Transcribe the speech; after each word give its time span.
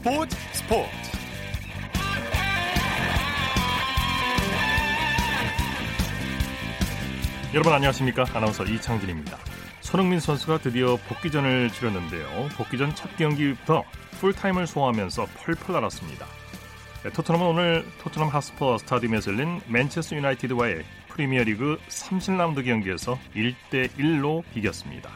스포츠 0.00 0.34
스포츠. 0.54 0.90
여러분 7.52 7.70
안녕하십니까? 7.74 8.24
아나운서 8.32 8.64
이창진입니다. 8.64 9.36
손흥민 9.82 10.18
선수가 10.18 10.58
드디어 10.60 10.96
복귀전을 11.06 11.68
치렀는데요. 11.68 12.48
복귀전 12.56 12.94
첫 12.94 13.14
경기부터 13.18 13.84
풀타임을 14.20 14.66
소화하면서 14.66 15.26
펄펄 15.34 15.74
날았습니다. 15.74 16.24
네, 17.04 17.10
토트넘은 17.10 17.46
오늘 17.46 17.84
토트넘 18.00 18.28
하스퍼 18.28 18.78
스타디움에서 18.78 19.32
열린 19.32 19.60
맨체스터 19.66 20.16
유나이티드와의 20.16 20.82
프리미어리그 21.08 21.78
30라운드 21.88 22.64
경기에서 22.64 23.18
1대1로 23.36 24.44
비겼습니다 24.54 25.10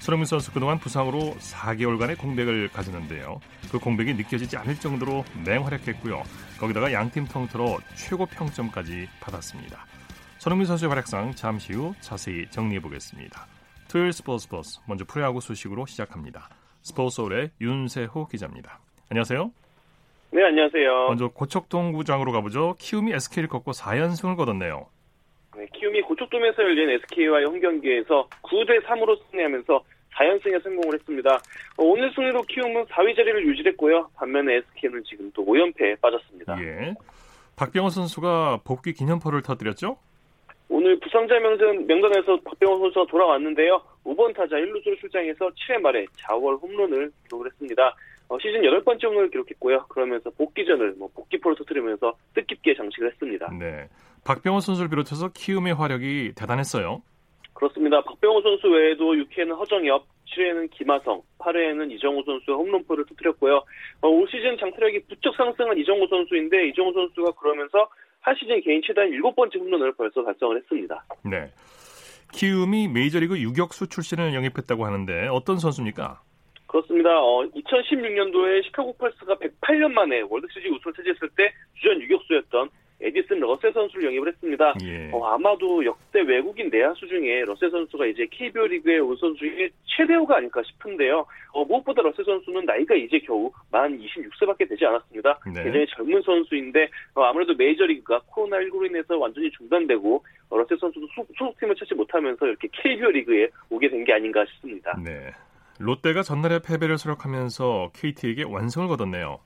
손흥민 0.00 0.24
선수 0.24 0.50
그동안 0.50 0.78
부상으로 0.78 1.18
4개월간의 1.38 2.18
공백을 2.18 2.68
가졌는데요. 2.68 3.38
그 3.70 3.78
공백이 3.78 4.14
느껴지지 4.14 4.56
않을 4.56 4.76
정도로 4.76 5.24
맹활약했고요. 5.44 6.22
거기다가 6.58 6.90
양팀 6.92 7.26
통틀어 7.26 7.78
최고 7.94 8.24
평점까지 8.24 9.08
받았습니다. 9.20 9.84
손흥민 10.38 10.66
선수의 10.66 10.88
활약상 10.88 11.34
잠시 11.34 11.74
후 11.74 11.94
자세히 12.00 12.46
정리해 12.50 12.80
보겠습니다. 12.80 13.46
토요일 13.90 14.14
스포츠 14.14 14.48
버스 14.48 14.80
먼저 14.86 15.04
프로야구 15.04 15.42
소식으로 15.42 15.84
시작합니다. 15.84 16.48
스포츠홀의 16.82 17.50
윤세호 17.60 18.28
기자입니다. 18.28 18.80
안녕하세요. 19.10 19.50
네, 20.32 20.44
안녕하세요. 20.44 21.08
먼저 21.08 21.28
고척동 21.28 21.92
구장으로 21.92 22.32
가보죠. 22.32 22.74
키움이 22.78 23.12
SK를 23.12 23.48
꺾고 23.50 23.72
4연승을 23.72 24.36
거뒀네요. 24.36 24.86
네, 25.60 25.66
키움이 25.74 26.00
고척돔에서 26.00 26.62
열린 26.62 26.88
SK와의 26.88 27.44
홈 27.44 27.60
경기에서 27.60 28.26
9대 28.42 28.82
3으로 28.82 29.20
승리하면서 29.30 29.84
4연승에 30.14 30.62
성공을 30.62 30.94
했습니다. 30.94 31.34
어, 31.76 31.84
오늘 31.84 32.10
승리로 32.14 32.42
키움은 32.42 32.86
4위 32.86 33.14
자리를 33.14 33.46
유지했고요. 33.46 34.08
반면에 34.14 34.56
SK는 34.56 35.04
지금 35.04 35.30
또 35.34 35.44
5연패에 35.44 36.00
빠졌습니다. 36.00 36.56
예. 36.62 36.94
박병호 37.56 37.90
선수가 37.90 38.60
복귀 38.64 38.94
기념포를 38.94 39.42
터뜨렸죠? 39.42 39.98
오늘 40.70 40.98
부상자 40.98 41.38
명단, 41.38 41.86
명단에서 41.86 42.40
박병호 42.42 42.78
선수가 42.78 43.06
돌아왔는데요. 43.10 43.82
5번 44.04 44.34
타자 44.34 44.56
1루수로 44.56 44.98
출장해서 44.98 45.50
7회 45.50 45.78
말에 45.82 46.06
자월 46.16 46.56
홈런을 46.56 47.12
기록을 47.24 47.48
했습니다. 47.48 47.94
어, 48.28 48.38
시즌 48.38 48.62
8번째 48.62 49.04
홈런을 49.04 49.30
기록했고요. 49.30 49.84
그러면서 49.88 50.30
복귀전을 50.30 50.94
뭐 50.96 51.10
복귀포를 51.14 51.58
터뜨리면서 51.58 52.14
뜻깊게 52.34 52.76
장식을 52.76 53.10
했습니다. 53.10 53.52
네. 53.58 53.86
박병호 54.24 54.60
선수를 54.60 54.88
비롯해서 54.88 55.30
키움의 55.32 55.74
화력이 55.74 56.32
대단했어요. 56.36 57.02
그렇습니다. 57.54 58.00
박병호 58.02 58.40
선수 58.42 58.68
외에도 58.68 59.12
6회에는 59.12 59.56
허정엽, 59.58 60.06
7회에는 60.30 60.70
김하성, 60.70 61.22
8회에는 61.38 61.90
이정우 61.92 62.22
선수가 62.24 62.54
홈런포를 62.54 63.04
터뜨렸고요. 63.06 63.62
어, 64.00 64.08
올 64.08 64.26
시즌 64.30 64.56
장타력이 64.58 65.04
부쩍 65.08 65.36
상승한 65.36 65.76
이정우 65.76 66.06
선수인데 66.08 66.68
이정우 66.68 66.92
선수가 66.92 67.32
그러면서 67.32 67.88
한 68.20 68.34
시즌 68.36 68.60
개인 68.62 68.80
최단 68.84 69.10
7번째 69.10 69.58
홈런을 69.60 69.92
벌써 69.92 70.22
달성을 70.22 70.56
했습니다. 70.56 71.04
네. 71.24 71.50
키움이 72.32 72.88
메이저리그 72.88 73.38
유격수 73.38 73.88
출신을 73.88 74.34
영입했다고 74.34 74.86
하는데 74.86 75.28
어떤 75.28 75.58
선수입니까? 75.58 76.20
그렇습니다. 76.66 77.10
어, 77.18 77.42
2016년도에 77.42 78.64
시카고 78.66 78.96
펄스가 78.96 79.34
108년 79.34 79.90
만에 79.92 80.20
월드시리즈 80.28 80.72
우승을 80.72 80.94
차지했을 80.94 81.28
때 81.36 81.52
주전 81.74 82.00
유격수였던 82.00 82.68
에디슨 83.00 83.40
러셀 83.40 83.72
선수를 83.72 84.06
영입을 84.06 84.28
했습니다. 84.28 84.74
예. 84.82 85.10
어, 85.12 85.24
아마도 85.26 85.84
역대 85.84 86.20
외국인 86.20 86.68
내야수 86.68 87.06
중에 87.06 87.44
러셀 87.46 87.70
선수가 87.70 88.06
이제 88.06 88.26
KBO 88.30 88.66
리그에 88.66 88.98
온 88.98 89.16
선수 89.16 89.38
중에 89.38 89.70
최대어가 89.84 90.36
아닐까 90.38 90.62
싶은데요. 90.64 91.24
어, 91.52 91.64
무엇보다 91.64 92.02
러셀 92.02 92.24
선수는 92.24 92.64
나이가 92.64 92.94
이제 92.96 93.18
겨우 93.20 93.50
만 93.70 93.96
26세밖에 93.98 94.68
되지 94.68 94.84
않았습니다. 94.84 95.38
네. 95.54 95.62
굉장히 95.62 95.86
젊은 95.96 96.20
선수인데 96.22 96.88
어, 97.14 97.22
아무래도 97.22 97.54
메이저리그가 97.54 98.20
코로나19로 98.34 98.86
인해서 98.86 99.16
완전히 99.16 99.50
중단되고 99.52 100.24
어, 100.50 100.58
러셀 100.58 100.76
선수도 100.78 101.06
소, 101.14 101.24
소속팀을 101.38 101.76
찾지 101.76 101.94
못하면서 101.94 102.46
이렇게 102.46 102.68
KBO 102.72 103.10
리그에 103.10 103.48
오게 103.70 103.88
된 103.88 104.00
게 104.04 104.14
아닌가 104.14 104.44
싶습니다. 104.46 104.98
네. 105.04 105.30
롯데가 105.78 106.22
전날에 106.22 106.60
패배를 106.66 106.96
설욕하면서 106.98 107.90
KT에게 107.94 108.44
완승을 108.44 108.88
거뒀네요. 108.88 109.40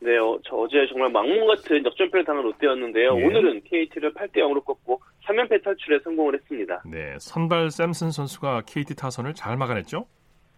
네, 0.00 0.16
어, 0.18 0.38
저 0.44 0.56
어제 0.56 0.86
정말 0.88 1.10
막몽 1.10 1.46
같은 1.46 1.84
역전패를 1.84 2.24
당한 2.24 2.44
롯데였는데요. 2.44 3.18
예. 3.18 3.24
오늘은 3.24 3.62
KT를 3.64 4.12
8대 4.14 4.36
0으로 4.36 4.64
꺾고 4.64 5.00
3연패 5.26 5.64
탈출에 5.64 6.00
성공을 6.04 6.34
했습니다. 6.34 6.82
네. 6.86 7.16
선발 7.18 7.70
샘슨 7.70 8.10
선수가 8.10 8.62
KT 8.66 8.94
타선을 8.94 9.34
잘 9.34 9.56
막아냈죠? 9.56 10.06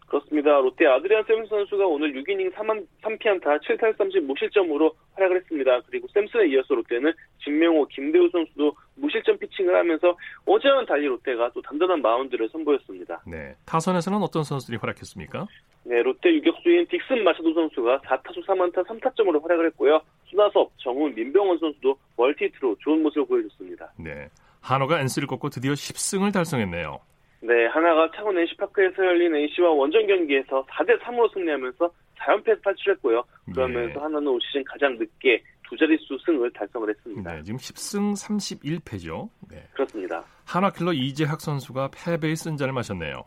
그렇습니다. 0.08 0.58
롯데 0.58 0.86
아드리안 0.86 1.22
샘슨 1.24 1.46
선수가 1.46 1.86
오늘 1.86 2.12
6이닝 2.14 2.52
3한, 2.54 2.86
3피안타 3.02 3.62
7탈 3.62 3.96
30 3.96 4.24
무실점으로 4.24 4.90
활약을 5.14 5.36
했습니다. 5.36 5.80
그리고 5.82 6.08
샘슨에 6.08 6.48
이어서 6.48 6.74
롯데는 6.74 7.12
진명호, 7.44 7.86
김대우 7.88 8.28
선수도 8.30 8.74
무실점 8.96 9.38
피칭을 9.38 9.74
하면서 9.74 10.16
어제와는 10.46 10.86
달리 10.86 11.06
롯데가 11.06 11.50
또 11.52 11.60
단단한 11.60 12.00
마운드를 12.00 12.48
선보였습니다. 12.48 13.22
네. 13.26 13.54
타선에서는 13.66 14.22
어떤 14.22 14.42
선수들이 14.42 14.78
활약했습니까? 14.78 15.46
네, 15.84 16.02
롯데 16.02 16.32
유격수인 16.32 16.86
딕슨 16.86 17.18
마차도 17.20 17.52
선수가 17.52 18.00
4타수 18.00 18.46
3안타 18.46 18.86
3타점으로 18.86 19.42
활약을 19.42 19.66
했고요. 19.66 20.00
손아섭, 20.24 20.72
정훈, 20.78 21.14
민병헌 21.14 21.58
선수도 21.58 21.98
multi-hit로 22.16 22.76
좋은 22.80 23.02
모습을 23.02 23.26
보여줬습니다. 23.26 23.92
네. 23.98 24.28
한화가 24.62 25.00
NC를 25.00 25.28
꺾고 25.28 25.50
드디어 25.50 25.72
10승을 25.72 26.32
달성했네요. 26.32 26.98
네, 27.40 27.66
한화가 27.66 28.10
창원 28.16 28.36
NC파크에서 28.38 29.04
열린 29.04 29.34
NC와 29.34 29.70
원정 29.70 30.06
경기에서 30.06 30.64
4대 30.66 30.98
3으로 31.00 31.32
승리하면서 31.32 31.90
4연패에서 32.18 32.62
탈출했고요. 32.62 33.22
그러면서 33.54 33.94
네. 33.94 34.00
한화는 34.00 34.26
올 34.26 34.40
시즌 34.42 34.64
가장 34.64 34.98
늦게 34.98 35.42
두 35.68 35.76
자릿수 35.76 36.18
승을 36.24 36.50
달성을 36.52 36.88
했습니다. 36.88 37.34
네. 37.34 37.42
지금 37.42 37.58
10승 37.58 38.82
31패죠. 38.82 39.28
네. 39.50 39.62
그렇습니다. 39.72 40.24
한화 40.46 40.70
킬러 40.70 40.92
이재학 40.92 41.40
선수가 41.40 41.90
패배의 41.94 42.34
쓴잔을 42.36 42.72
마셨네요. 42.72 43.22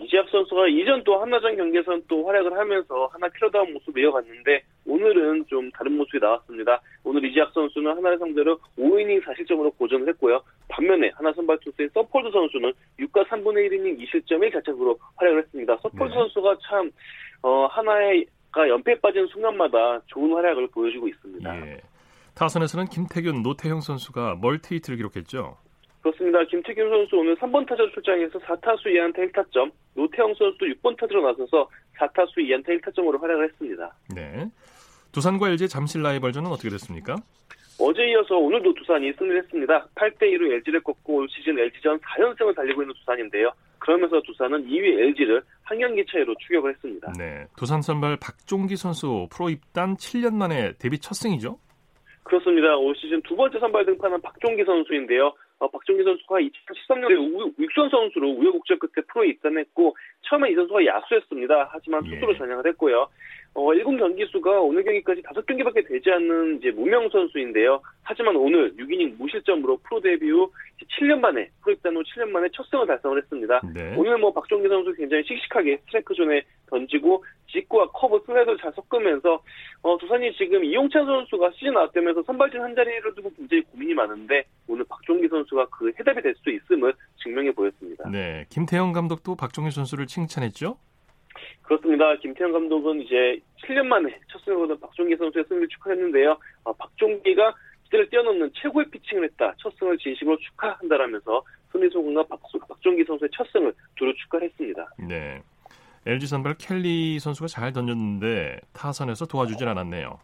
이재학 0.00 0.28
선수가 0.30 0.68
이전 0.68 1.04
또 1.04 1.20
한화전 1.20 1.56
경기에서는 1.56 2.02
또 2.08 2.26
활약을 2.26 2.52
하면서 2.58 3.06
한화 3.12 3.28
킬러다운 3.28 3.72
모습 3.72 3.96
이어갔는데 3.96 4.62
오늘은 4.84 5.46
좀 5.48 5.70
다른 5.70 5.96
모습이 5.96 6.18
나왔습니다. 6.18 6.80
오늘 7.04 7.24
이재학 7.24 7.52
선수는 7.52 7.96
한화를 7.96 8.18
상대로 8.18 8.58
5이닝 8.78 9.22
4실점으로 9.22 9.76
고전을 9.78 10.08
했고요. 10.08 10.42
반면에 10.72 11.10
한화 11.14 11.32
선발 11.34 11.58
투수인 11.60 11.90
서폴드 11.92 12.30
선수는 12.30 12.72
6과 12.98 13.26
3분의 13.28 13.68
1이닝 13.68 14.00
2실점 14.00 14.40
1자책으로 14.50 14.98
활약을 15.16 15.42
했습니다. 15.42 15.76
서폴드 15.82 16.12
네. 16.12 16.18
선수가 16.18 16.56
참 16.66 16.90
어, 17.42 17.66
한화가 17.66 18.68
연패에 18.68 19.00
빠진 19.00 19.26
순간마다 19.26 20.00
좋은 20.06 20.32
활약을 20.32 20.68
보여주고 20.68 21.08
있습니다. 21.08 21.66
예. 21.66 21.80
타선에서는 22.34 22.86
김태균, 22.86 23.42
노태형 23.42 23.80
선수가 23.80 24.38
multi-hit를 24.40 24.96
기록했죠. 24.96 25.58
그렇습니다. 26.00 26.42
김태균 26.44 26.88
선수 26.88 27.16
오늘 27.16 27.36
3번 27.36 27.68
타자로 27.68 27.90
출장해서 27.92 28.38
4타수 28.38 28.86
2안타 28.86 29.30
1타점, 29.30 29.70
노태영 29.94 30.34
선수도 30.34 30.66
6번 30.66 30.96
타자로 30.98 31.22
나서서 31.22 31.68
4타수 31.98 32.38
2안타 32.38 32.80
1타점으로 32.80 33.20
활약을 33.20 33.44
했습니다. 33.50 33.94
네. 34.14 34.50
두산과 35.12 35.50
LG 35.50 35.68
잠실 35.68 36.02
라이벌전은 36.02 36.50
어떻게 36.50 36.70
됐습니까? 36.70 37.16
어제 37.82 38.06
이어서 38.10 38.36
오늘도 38.36 38.74
두산이 38.74 39.12
승리를 39.14 39.42
했습니다. 39.42 39.88
8대2로 39.96 40.52
LG를 40.52 40.80
꺾고 40.82 41.14
올 41.14 41.28
시즌 41.28 41.58
LG전 41.58 41.98
4연승을 41.98 42.54
달리고 42.54 42.82
있는 42.82 42.94
두산인데요. 42.94 43.50
그러면서 43.80 44.20
두산은 44.22 44.68
2위 44.68 45.00
LG를 45.00 45.42
한 45.64 45.78
경기 45.78 46.04
차이로 46.06 46.32
추격을 46.46 46.70
했습니다. 46.74 47.12
네. 47.18 47.44
두산 47.56 47.82
선발 47.82 48.18
박종기 48.22 48.76
선수 48.76 49.26
프로 49.32 49.50
입단 49.50 49.96
7년 49.96 50.34
만에 50.34 50.74
데뷔 50.78 50.98
첫 51.00 51.14
승이죠. 51.14 51.58
그렇습니다. 52.22 52.76
올 52.76 52.94
시즌 52.94 53.20
두 53.22 53.34
번째 53.34 53.58
선발 53.58 53.84
등판한 53.84 54.22
박종기 54.22 54.64
선수인데요. 54.64 55.34
어, 55.58 55.68
박종기 55.68 56.04
선수가 56.04 56.36
2013년에 56.38 57.58
육성 57.58 57.90
선수로 57.90 58.30
우여곡절 58.30 58.78
끝에 58.78 59.04
프로에 59.08 59.28
입단했고 59.30 59.96
처음에 60.22 60.52
이 60.52 60.54
선수가 60.54 60.86
야수였습니다. 60.86 61.70
하지만 61.72 62.06
예. 62.06 62.10
투수로 62.10 62.36
전향을 62.38 62.66
했고요. 62.68 63.08
어, 63.54 63.66
1군 63.66 63.98
경기 63.98 64.24
수가 64.26 64.60
오늘 64.62 64.82
경기까지 64.82 65.22
5경기밖에 65.22 65.86
되지 65.86 66.10
않는 66.10 66.58
이제 66.58 66.70
무명 66.70 67.08
선수인데요. 67.10 67.80
하지만 68.02 68.34
오늘 68.36 68.74
6이닝 68.76 69.18
무실점으로 69.18 69.78
프로 69.82 70.00
데뷔 70.00 70.30
후 70.30 70.50
7년 70.98 71.20
만에 71.20 71.48
프로 71.60 71.74
입단 71.74 71.94
후 71.94 72.02
7년 72.02 72.30
만에 72.30 72.48
첫 72.52 72.66
승을 72.70 72.86
달성을 72.86 73.18
했습니다. 73.18 73.60
네. 73.74 73.94
오늘 73.96 74.16
뭐 74.18 74.32
박종기 74.32 74.68
선수 74.68 74.92
굉장히 74.94 75.22
씩씩하게 75.24 75.78
스트라이크 75.84 76.14
존에 76.14 76.42
던지고 76.70 77.24
직구와 77.52 77.88
커브 77.90 78.22
슬라이드를 78.26 78.56
잘 78.58 78.72
섞으면서 78.72 79.42
어, 79.82 79.98
두산이 79.98 80.32
지금 80.36 80.64
이용찬 80.64 81.04
선수가 81.04 81.50
시즌 81.52 81.76
아웃되면서 81.76 82.22
선발진 82.22 82.60
한 82.60 82.74
자리를 82.74 83.14
두고 83.14 83.30
굉장히 83.36 83.62
고민이 83.64 83.92
많은데 83.92 84.44
오늘 84.66 84.84
박종기 84.88 85.28
선수가 85.28 85.66
그 85.66 85.92
해답이 86.00 86.22
될 86.22 86.32
수 86.42 86.50
있음을 86.50 86.92
증명해 87.22 87.52
보였습니다. 87.52 88.08
네. 88.10 88.46
김태형 88.48 88.92
감독도 88.92 89.36
박종기 89.36 89.70
선수를 89.70 90.06
칭찬했죠. 90.06 90.76
그렇습니다. 91.62 92.16
김태형 92.16 92.52
감독은 92.52 93.02
이제 93.02 93.40
7년 93.62 93.86
만에 93.86 94.18
첫 94.28 94.40
승을 94.44 94.58
거둔 94.58 94.80
박종기 94.80 95.16
선수의 95.16 95.44
승리를 95.48 95.68
축하했는데요. 95.68 96.36
어, 96.64 96.72
박종기가 96.72 97.54
기대를 97.84 98.08
뛰어넘는 98.10 98.50
최고의 98.54 98.90
피칭을 98.90 99.24
했다. 99.24 99.54
첫 99.58 99.72
승을 99.78 99.98
진심으로 99.98 100.38
축하한다라면서 100.38 101.42
박, 102.28 102.40
박종기 102.68 103.04
선수의 103.04 103.30
첫 103.32 103.46
승을 103.52 103.72
두루 103.96 104.12
축하했습니다. 104.14 104.94
네. 105.08 105.42
LG 106.04 106.26
선발 106.26 106.56
켈리 106.58 107.18
선수가 107.20 107.46
잘 107.46 107.72
던졌는데 107.72 108.60
타선에서 108.72 109.26
도와주질 109.26 109.68
않았네요. 109.68 110.18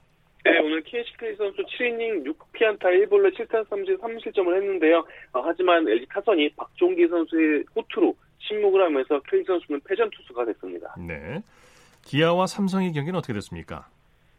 네, 0.44 0.58
오늘 0.58 0.82
KC 0.82 1.16
켈리 1.18 1.36
선수 1.36 1.62
7이닝 1.62 2.26
6피안타 2.26 2.82
1볼로 2.82 3.34
7탄 3.36 3.64
3진 3.68 3.98
3실점을 4.00 4.54
했는데요. 4.54 4.98
어, 5.32 5.40
하지만 5.44 5.88
LG 5.88 6.06
타선이 6.08 6.50
박종기 6.56 7.06
선수의 7.08 7.64
호투로 7.76 8.14
침묵을 8.46 8.82
하면서 8.82 9.20
켈리 9.28 9.44
선수는 9.44 9.80
패전 9.84 10.10
투수가 10.10 10.44
됐습니다. 10.46 10.94
네. 10.98 11.42
기아와 12.02 12.46
삼성의 12.46 12.92
경기는 12.92 13.18
어떻게 13.18 13.32
됐습니까? 13.34 13.88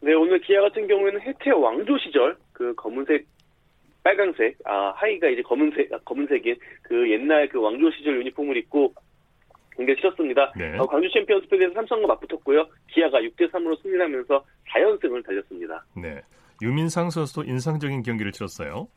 네, 0.01 0.13
오늘 0.13 0.39
기아 0.39 0.61
같은 0.61 0.87
경우에는 0.87 1.21
혜태 1.21 1.51
왕조 1.51 1.97
시절 1.97 2.37
그 2.53 2.73
검은색 2.75 3.27
빨강색, 4.03 4.57
아, 4.65 4.93
하이가 4.95 5.27
이제 5.27 5.41
검은색, 5.41 5.91
아, 5.93 5.97
검은색인 6.05 6.55
그 6.83 7.11
옛날 7.11 7.47
그 7.49 7.59
왕조 7.61 7.91
시절 7.91 8.17
유니폼을 8.19 8.57
입고 8.57 8.93
경기를 9.75 9.95
치렀습니다. 9.97 10.53
네. 10.57 10.77
어, 10.77 10.85
광주 10.85 11.09
챔피언스리그에서 11.13 11.73
삼성과 11.73 12.07
맞붙었고요. 12.07 12.67
기아가 12.91 13.19
6대 13.19 13.49
3으로 13.51 13.81
승리하면서 13.81 14.43
4연승을 14.69 15.25
달렸습니다. 15.25 15.85
네. 15.95 16.21
유민상 16.61 17.09
선수도 17.09 17.43
인상적인 17.43 18.03
경기를 18.03 18.31
치렀어요. 18.31 18.87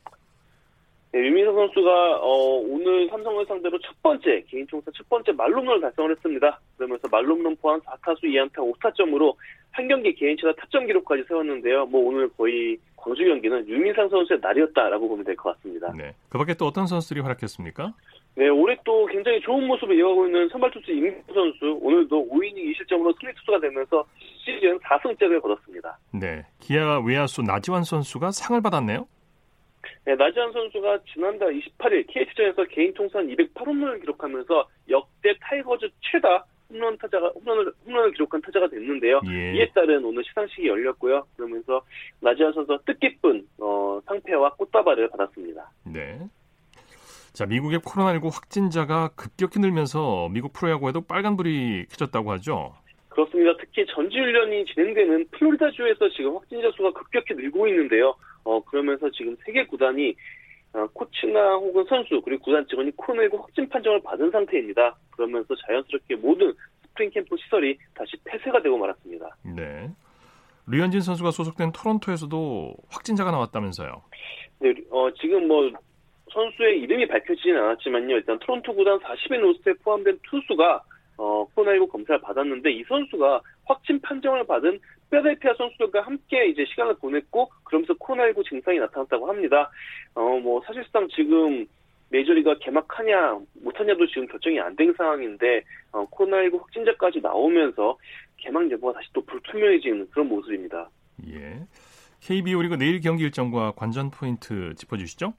네, 1.13 1.19
유민상 1.27 1.53
선수가 1.53 2.17
어, 2.21 2.57
오늘 2.67 3.07
삼성을 3.09 3.45
상대로 3.45 3.77
첫 3.79 3.93
번째 4.01 4.43
개인 4.47 4.65
총선 4.65 4.91
첫 4.97 5.07
번째 5.09 5.31
말홈런을 5.33 5.81
달성을 5.81 6.09
했습니다. 6.09 6.59
그러면서 6.75 7.07
말홈런 7.11 7.55
포함 7.57 7.79
4타수 7.81 8.23
2안타 8.23 8.55
5타점으로 8.55 9.35
한 9.71 9.87
경기 9.87 10.15
개인 10.15 10.35
최다 10.37 10.53
타점 10.59 10.87
기록까지 10.87 11.23
세웠는데요. 11.27 11.85
뭐 11.85 12.01
오늘 12.07 12.27
거의 12.29 12.77
광주 12.95 13.23
경기는 13.25 13.67
유민상 13.67 14.09
선수의 14.09 14.39
날이었다라고 14.41 15.07
보면 15.07 15.23
될 15.23 15.35
것 15.35 15.55
같습니다. 15.55 15.93
네. 15.95 16.15
그밖에 16.29 16.55
또 16.55 16.65
어떤 16.65 16.87
선수들이 16.87 17.19
활약했습니까? 17.21 17.93
네, 18.35 18.47
올해 18.49 18.75
또 18.83 19.05
굉장히 19.05 19.39
좋은 19.41 19.67
모습을 19.67 19.95
이어가고 19.95 20.25
있는 20.25 20.49
선발 20.49 20.71
투수 20.71 20.91
임기영 20.91 21.13
선수 21.31 21.77
오늘도 21.79 22.27
5이닝 22.31 22.55
2실점으로 22.73 23.13
승리 23.21 23.31
투수가 23.35 23.59
되면서 23.59 24.03
시즌 24.43 24.79
4승째를 24.79 25.39
거뒀습니다. 25.43 25.95
네. 26.11 26.43
기아 26.59 26.99
외야수 27.05 27.43
나지완 27.43 27.83
선수가 27.83 28.31
상을 28.31 28.59
받았네요. 28.61 29.05
네, 30.05 30.15
나지완 30.15 30.51
선수가 30.51 30.99
지난달 31.13 31.53
28일 31.53 32.05
KT전에서 32.07 32.65
개인 32.65 32.93
통산 32.93 33.27
208홈런을 33.27 34.01
기록하면서 34.01 34.67
역대 34.89 35.33
타이거즈 35.39 35.89
최다 36.01 36.45
홈런 36.69 36.97
타자가 36.97 37.29
홈런을 37.29 37.71
홈런을 37.85 38.11
기록한 38.11 38.41
타자가 38.41 38.67
됐는데요. 38.67 39.21
예. 39.29 39.53
이에 39.55 39.69
따른 39.73 40.03
오늘 40.03 40.23
시상식이 40.25 40.67
열렸고요. 40.67 41.25
그러면서 41.35 41.81
나지완 42.19 42.51
선수가 42.53 42.79
뜻깊은 42.85 43.47
어, 43.59 43.99
상패와 44.05 44.55
꽃다발을 44.55 45.09
받았습니다. 45.09 45.71
네. 45.85 46.19
자, 47.31 47.45
미국의 47.45 47.79
코로나19 47.79 48.31
확진자가 48.31 49.09
급격히 49.15 49.59
늘면서 49.59 50.29
미국 50.29 50.53
프로야구에도 50.53 51.01
빨간불이 51.01 51.87
켜졌다고 51.89 52.31
하죠. 52.33 52.75
그렇습니다. 53.13 53.55
특히 53.59 53.85
전지훈련이 53.85 54.65
진행되는 54.65 55.27
플로리다주에서 55.31 56.09
지금 56.09 56.35
확진자 56.35 56.71
수가 56.71 56.91
급격히 56.93 57.35
늘고 57.35 57.67
있는데요. 57.67 58.15
어, 58.43 58.59
그러면서 58.63 59.09
지금 59.11 59.35
세 59.45 59.53
개 59.53 59.65
구단이 59.65 60.15
어, 60.73 60.87
코치나 60.93 61.55
혹은 61.55 61.85
선수 61.87 62.19
그리고 62.21 62.43
구단 62.45 62.65
직원이 62.67 62.91
코로나19 62.91 63.39
확진 63.39 63.69
판정을 63.69 64.01
받은 64.03 64.31
상태입니다. 64.31 64.95
그러면서 65.11 65.53
자연스럽게 65.55 66.15
모든 66.15 66.53
스프링 66.81 67.11
캠프 67.11 67.35
시설이 67.37 67.77
다시 67.93 68.17
폐쇄가 68.25 68.61
되고 68.61 68.77
말았습니다. 68.77 69.29
네. 69.55 69.89
류현진 70.67 71.01
선수가 71.01 71.31
소속된 71.31 71.71
토론토에서도 71.73 72.75
확진자가 72.89 73.31
나왔다면서요. 73.31 74.01
네, 74.59 74.73
어, 74.89 75.11
지금 75.19 75.47
뭐 75.47 75.69
선수의 76.31 76.79
이름이 76.79 77.07
밝혀지진 77.07 77.55
않았지만요. 77.55 78.15
일단 78.15 78.39
토론토 78.39 78.73
구단 78.73 78.97
40인 78.99 79.39
로스트에 79.39 79.73
포함된 79.83 80.17
투수가 80.23 80.83
어, 81.17 81.45
코로나19 81.55 81.89
검사를 81.89 82.19
받았는데 82.21 82.71
이 82.71 82.83
선수가 82.83 83.41
확진 83.65 83.99
판정을 84.01 84.45
받은 84.45 84.79
페델피아 85.11 85.53
선수들과 85.57 86.01
함께 86.01 86.47
이제 86.47 86.65
시간을 86.65 86.95
보냈고 86.95 87.49
그러면서 87.63 87.93
코로나19 87.93 88.47
증상이 88.49 88.79
나타났다고 88.79 89.27
합니다. 89.27 89.69
어, 90.15 90.39
뭐 90.39 90.61
사실상 90.65 91.07
지금 91.09 91.65
메이저리가 92.09 92.57
개막하냐 92.59 93.39
못하냐도 93.63 94.05
지금 94.07 94.27
결정이 94.27 94.59
안 94.59 94.75
된 94.75 94.93
상황인데 94.97 95.63
어, 95.91 96.05
코로나19 96.09 96.59
확진자까지 96.59 97.21
나오면서 97.21 97.97
개막 98.37 98.69
여부가 98.71 98.93
다시 98.93 99.07
또 99.13 99.21
불투명해지는 99.25 100.09
그런 100.11 100.27
모습입니다. 100.27 100.89
예. 101.27 101.59
KBO 102.21 102.61
리그 102.61 102.75
내일 102.75 103.01
경기 103.01 103.23
일정과 103.23 103.73
관전 103.75 104.11
포인트 104.11 104.73
짚어주시죠. 104.75 105.33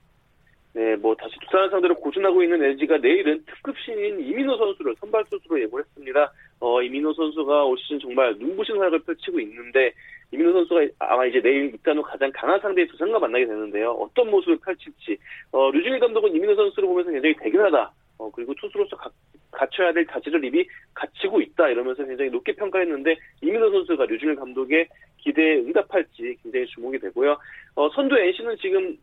네, 0.75 0.97
뭐 0.97 1.15
다시 1.15 1.33
두산을 1.39 1.69
상대로 1.69 1.95
고전하고 1.95 2.43
있는 2.43 2.61
LG가 2.61 2.97
내일은 2.97 3.41
특급 3.45 3.79
신인 3.79 4.19
이민호 4.19 4.57
선수를 4.57 4.93
선발 4.99 5.23
투수로 5.31 5.61
예고했습니다. 5.61 6.33
어, 6.59 6.81
이민호 6.81 7.13
선수가 7.13 7.63
올 7.63 7.77
시즌 7.77 7.97
정말 7.97 8.35
눈부신 8.37 8.75
활약을 8.75 8.99
펼치고 9.03 9.39
있는데 9.39 9.93
이민호 10.33 10.51
선수가 10.51 10.81
아마 10.99 11.25
이제 11.27 11.39
내일 11.39 11.73
입단 11.73 11.97
후 11.97 12.01
가장 12.01 12.29
강한 12.33 12.59
상대의 12.59 12.89
두산과 12.89 13.19
만나게 13.19 13.45
되는데요. 13.45 13.91
어떤 13.91 14.29
모습을 14.29 14.57
펼칠지 14.57 15.17
어, 15.53 15.71
류중일 15.71 15.97
감독은 16.01 16.35
이민호 16.35 16.53
선수를 16.55 16.89
보면서 16.89 17.09
굉장히 17.09 17.35
대견하다. 17.37 17.93
어, 18.17 18.31
그리고 18.31 18.53
투수로서 18.55 18.97
가, 18.97 19.09
갖춰야 19.51 19.93
될 19.93 20.05
자질을 20.07 20.43
이미 20.43 20.67
갖추고 20.93 21.39
있다 21.39 21.69
이러면서 21.69 22.03
굉장히 22.03 22.29
높게 22.31 22.53
평가했는데 22.53 23.15
이민호 23.41 23.71
선수가 23.71 24.07
류중일 24.07 24.35
감독의 24.35 24.89
기대에 25.19 25.55
응답할지 25.59 26.35
굉장히 26.43 26.65
주목이 26.67 26.99
되고요. 26.99 27.37
어, 27.75 27.89
선두 27.91 28.17
NC는 28.17 28.57
지금 28.57 28.97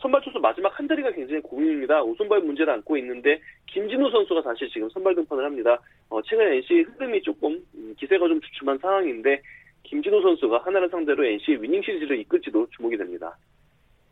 선발 0.00 0.20
투수 0.22 0.38
마지막 0.38 0.76
한 0.76 0.88
자리가 0.88 1.12
굉장히 1.12 1.40
고민입니다. 1.42 2.02
오선발 2.02 2.40
문제를 2.40 2.72
안고 2.74 2.96
있는데 2.98 3.40
김진우 3.66 4.10
선수가 4.10 4.42
다시 4.42 4.68
지금 4.72 4.88
선발 4.90 5.14
등판을 5.14 5.44
합니다. 5.44 5.78
어, 6.08 6.20
최근 6.22 6.52
NC 6.52 6.86
흐름이 6.98 7.22
조금 7.22 7.62
음, 7.74 7.94
기세가 7.96 8.26
좀 8.26 8.40
주춤한 8.40 8.78
상황인데 8.78 9.40
김진우 9.84 10.20
선수가 10.22 10.58
하나를 10.64 10.88
상대로 10.90 11.24
NC 11.24 11.58
위닝 11.60 11.80
시리즈를 11.82 12.18
이끌지도 12.20 12.66
주목이 12.76 12.96
됩니다. 12.96 13.36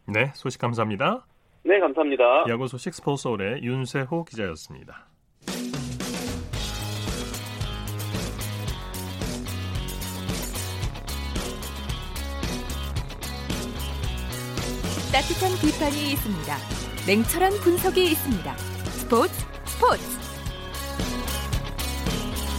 네, 0.07 0.27
소식 0.35 0.61
감사합니다. 0.61 1.27
네, 1.65 1.81
감사합니다. 1.81 2.45
야구 2.49 2.69
소식 2.69 2.95
스포츠홀의 2.95 3.63
윤세호 3.63 4.25
기자였습니다. 4.25 5.14
따뜻한 15.15 15.55
비판이 15.63 16.19
있습니다. 16.19 16.51
냉철한 17.07 17.63
분석이 17.63 18.03
있습니다. 18.03 18.51
스포츠 18.99 19.31
스포츠. 19.63 20.03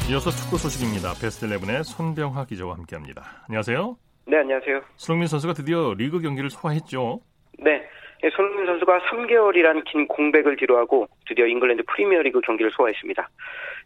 이어서 0.09 0.31
축구 0.31 0.55
소식입니다. 0.55 1.19
베스트 1.19 1.47
11의 1.47 1.83
손병하 1.83 2.45
기자와 2.45 2.75
함께합니다. 2.75 3.43
안녕하세요. 3.49 3.97
네, 4.27 4.37
안녕하세요. 4.37 4.81
손흥민 4.95 5.27
선수가 5.27 5.51
드디어 5.51 5.95
리그 5.97 6.21
경기를 6.21 6.49
소화했죠. 6.49 7.19
네, 7.59 7.83
예, 8.23 8.29
손흥민 8.29 8.65
선수가 8.67 8.99
3개월이란 8.99 9.83
긴 9.83 10.07
공백을 10.07 10.55
뒤로하고 10.55 11.09
드디어 11.27 11.47
잉글랜드 11.47 11.83
프리미어리그 11.83 12.39
경기를 12.39 12.71
소화했습니다. 12.71 13.29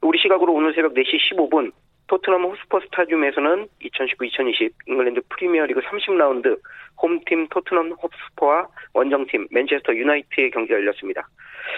우리 0.03 0.19
시각으로 0.19 0.53
오늘 0.53 0.75
새벽 0.75 0.93
4시 0.93 1.17
15분 1.33 1.71
토트넘 2.09 2.43
홋스퍼 2.43 2.79
스타디움에서는 2.81 3.67
2019-2020 3.81 4.71
잉글랜드 4.87 5.21
프리미어리그 5.29 5.79
30라운드 5.81 6.59
홈팀 7.01 7.47
토트넘 7.49 7.91
홋스퍼와 7.91 8.67
원정팀 8.93 9.47
맨체스터 9.51 9.93
유나이티드의 9.95 10.49
경기가 10.51 10.79
열렸습니다. 10.79 11.27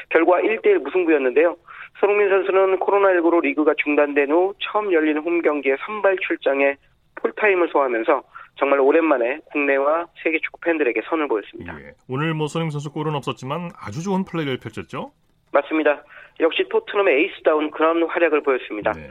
결과 0.10 0.40
1대1 0.40 0.80
무승부였는데요. 0.80 1.58
손흥민 2.00 2.30
선수는 2.30 2.80
코로나19로 2.80 3.42
리그가 3.42 3.74
중단된 3.78 4.32
후 4.32 4.54
처음 4.60 4.94
열리는 4.94 5.22
홈 5.22 5.42
경기에 5.42 5.76
선발 5.86 6.18
출장해 6.26 6.78
풀타임을 7.16 7.68
소화하면서 7.68 8.24
정말 8.56 8.80
오랜만에 8.80 9.40
국내와 9.52 10.08
세계 10.24 10.40
축구 10.40 10.62
팬들에게 10.62 11.02
선을 11.10 11.28
보였습니다. 11.28 11.78
예. 11.82 11.92
오늘 12.10 12.34
뭐 12.34 12.48
손흥민 12.48 12.72
선수 12.72 12.92
골은 12.92 13.16
없었지만 13.16 13.70
아주 13.78 14.02
좋은 14.02 14.24
플레이를 14.24 14.60
펼쳤죠. 14.60 15.12
맞습니다. 15.52 16.04
역시 16.40 16.64
토트넘의 16.70 17.24
에이스다운 17.24 17.72
그런 17.72 18.04
활약을 18.04 18.42
보였습니다. 18.44 18.94
네. 18.94 19.10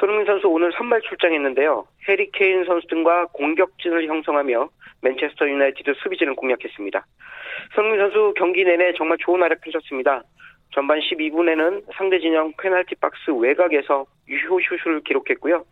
손흥민 0.00 0.24
선수 0.24 0.48
오늘 0.48 0.72
선발 0.72 1.02
출장했는데요. 1.02 1.86
해리 2.08 2.30
케인 2.32 2.64
선수 2.64 2.86
등과 2.88 3.26
공격진을 3.26 4.08
형성하며 4.08 4.68
맨체스터 5.02 5.46
유나이티드 5.46 5.92
수비진을 6.02 6.34
공략했습니다. 6.36 7.06
손흥민 7.74 8.00
선수 8.00 8.32
경기 8.36 8.64
내내 8.64 8.94
정말 8.94 9.18
좋은 9.18 9.42
활약 9.42 9.60
펼쳤습니다. 9.60 10.22
전반 10.72 11.00
12분에는 11.00 11.84
상대 11.94 12.18
진영 12.18 12.52
페널티 12.56 12.94
박스 12.96 13.30
외곽에서 13.30 14.06
유효 14.28 14.58
슛을 14.60 15.02
기록했고요. 15.04 15.64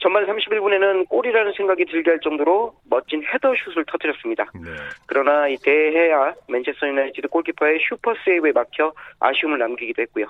전반 0.00 0.26
31분에는 0.26 1.08
골이라는 1.08 1.52
생각이 1.56 1.84
들게 1.86 2.10
할 2.10 2.20
정도로 2.20 2.74
멋진 2.90 3.22
헤더 3.22 3.54
슛을 3.54 3.84
터뜨렸습니다. 3.86 4.50
네. 4.54 4.70
그러나 5.06 5.48
이 5.48 5.56
데 5.62 5.91
헤아 5.91 6.34
맨체스터 6.48 6.88
유나이티드 6.88 7.28
골키퍼의 7.28 7.78
슈퍼 7.88 8.14
세이브에 8.24 8.52
막혀 8.52 8.92
아쉬움을 9.20 9.58
남기기도 9.58 10.02
했고요. 10.02 10.26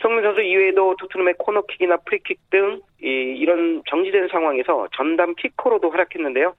손흥민 0.00 0.22
선수 0.22 0.40
이외에도 0.40 0.96
토트넘의 0.96 1.34
코너킥이나 1.38 1.98
프리킥 1.98 2.38
등 2.50 2.80
이, 3.02 3.06
이런 3.06 3.82
정지된 3.88 4.28
상황에서 4.28 4.88
전담 4.96 5.34
키커로도 5.34 5.90
활약했는데요. 5.90 6.54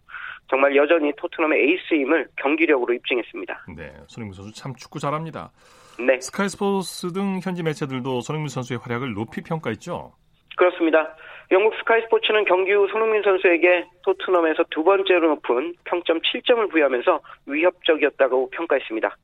정말 0.49 0.75
여전히 0.75 1.13
토트넘의 1.15 1.61
에이스임을 1.61 2.27
경기력으로 2.37 2.93
입증했습니다. 2.93 3.65
네. 3.77 3.93
손흥민 4.07 4.33
선수 4.33 4.53
참 4.53 4.73
축구 4.75 4.99
잘합니다. 4.99 5.51
네, 5.99 6.19
스카이 6.21 6.47
스포츠 6.47 7.11
등 7.11 7.39
현지 7.43 7.61
매체들도 7.61 8.21
손흥민 8.21 8.47
선수의 8.47 8.79
활약을 8.81 9.13
높이 9.13 9.41
평가했죠. 9.41 10.13
그렇습니다. 10.55 11.15
영국 11.51 11.73
스카이 11.77 12.01
스포츠는 12.03 12.45
경기 12.45 12.71
후 12.71 12.87
손흥민 12.91 13.23
선수에게 13.23 13.85
토트넘에서 14.03 14.65
두 14.69 14.83
번째로 14.83 15.29
높은 15.29 15.73
평점 15.83 16.19
7점을 16.21 16.69
부여하면서 16.71 17.21
위협적이었다고 17.47 18.49
평가했습니다. 18.51 19.15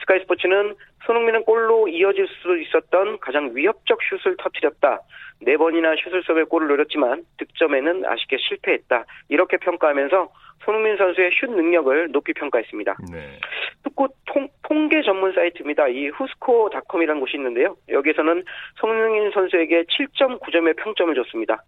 스카이 0.00 0.20
스포츠는 0.20 0.74
손흥민은 1.06 1.44
골로 1.44 1.88
이어질 1.88 2.26
수 2.26 2.58
있었던 2.58 3.18
가장 3.20 3.54
위협적 3.54 3.98
슛을 4.02 4.36
터뜨렸다. 4.38 5.00
네 5.40 5.56
번이나 5.56 5.94
슛을 5.96 6.22
쏘며 6.24 6.44
골을 6.46 6.68
노렸지만 6.68 7.24
득점에는 7.38 8.04
아쉽게 8.06 8.36
실패했다. 8.38 9.04
이렇게 9.28 9.56
평가하면서 9.58 10.30
손흥민 10.64 10.96
선수의 10.96 11.30
슛 11.38 11.50
능력을 11.50 12.12
높이 12.12 12.32
평가했습니다. 12.32 12.96
네. 13.12 13.38
축구 13.82 14.08
통, 14.26 14.48
통계 14.62 15.02
전문 15.02 15.32
사이트입니다. 15.32 15.88
이 15.88 16.08
후스코닷컴이라는 16.08 17.20
곳이 17.20 17.36
있는데요. 17.36 17.76
여기에서는 17.88 18.44
손흥민 18.76 19.30
선수에게 19.30 19.84
7.9점의 19.84 20.76
평점을 20.76 21.14
줬습니다. 21.14 21.62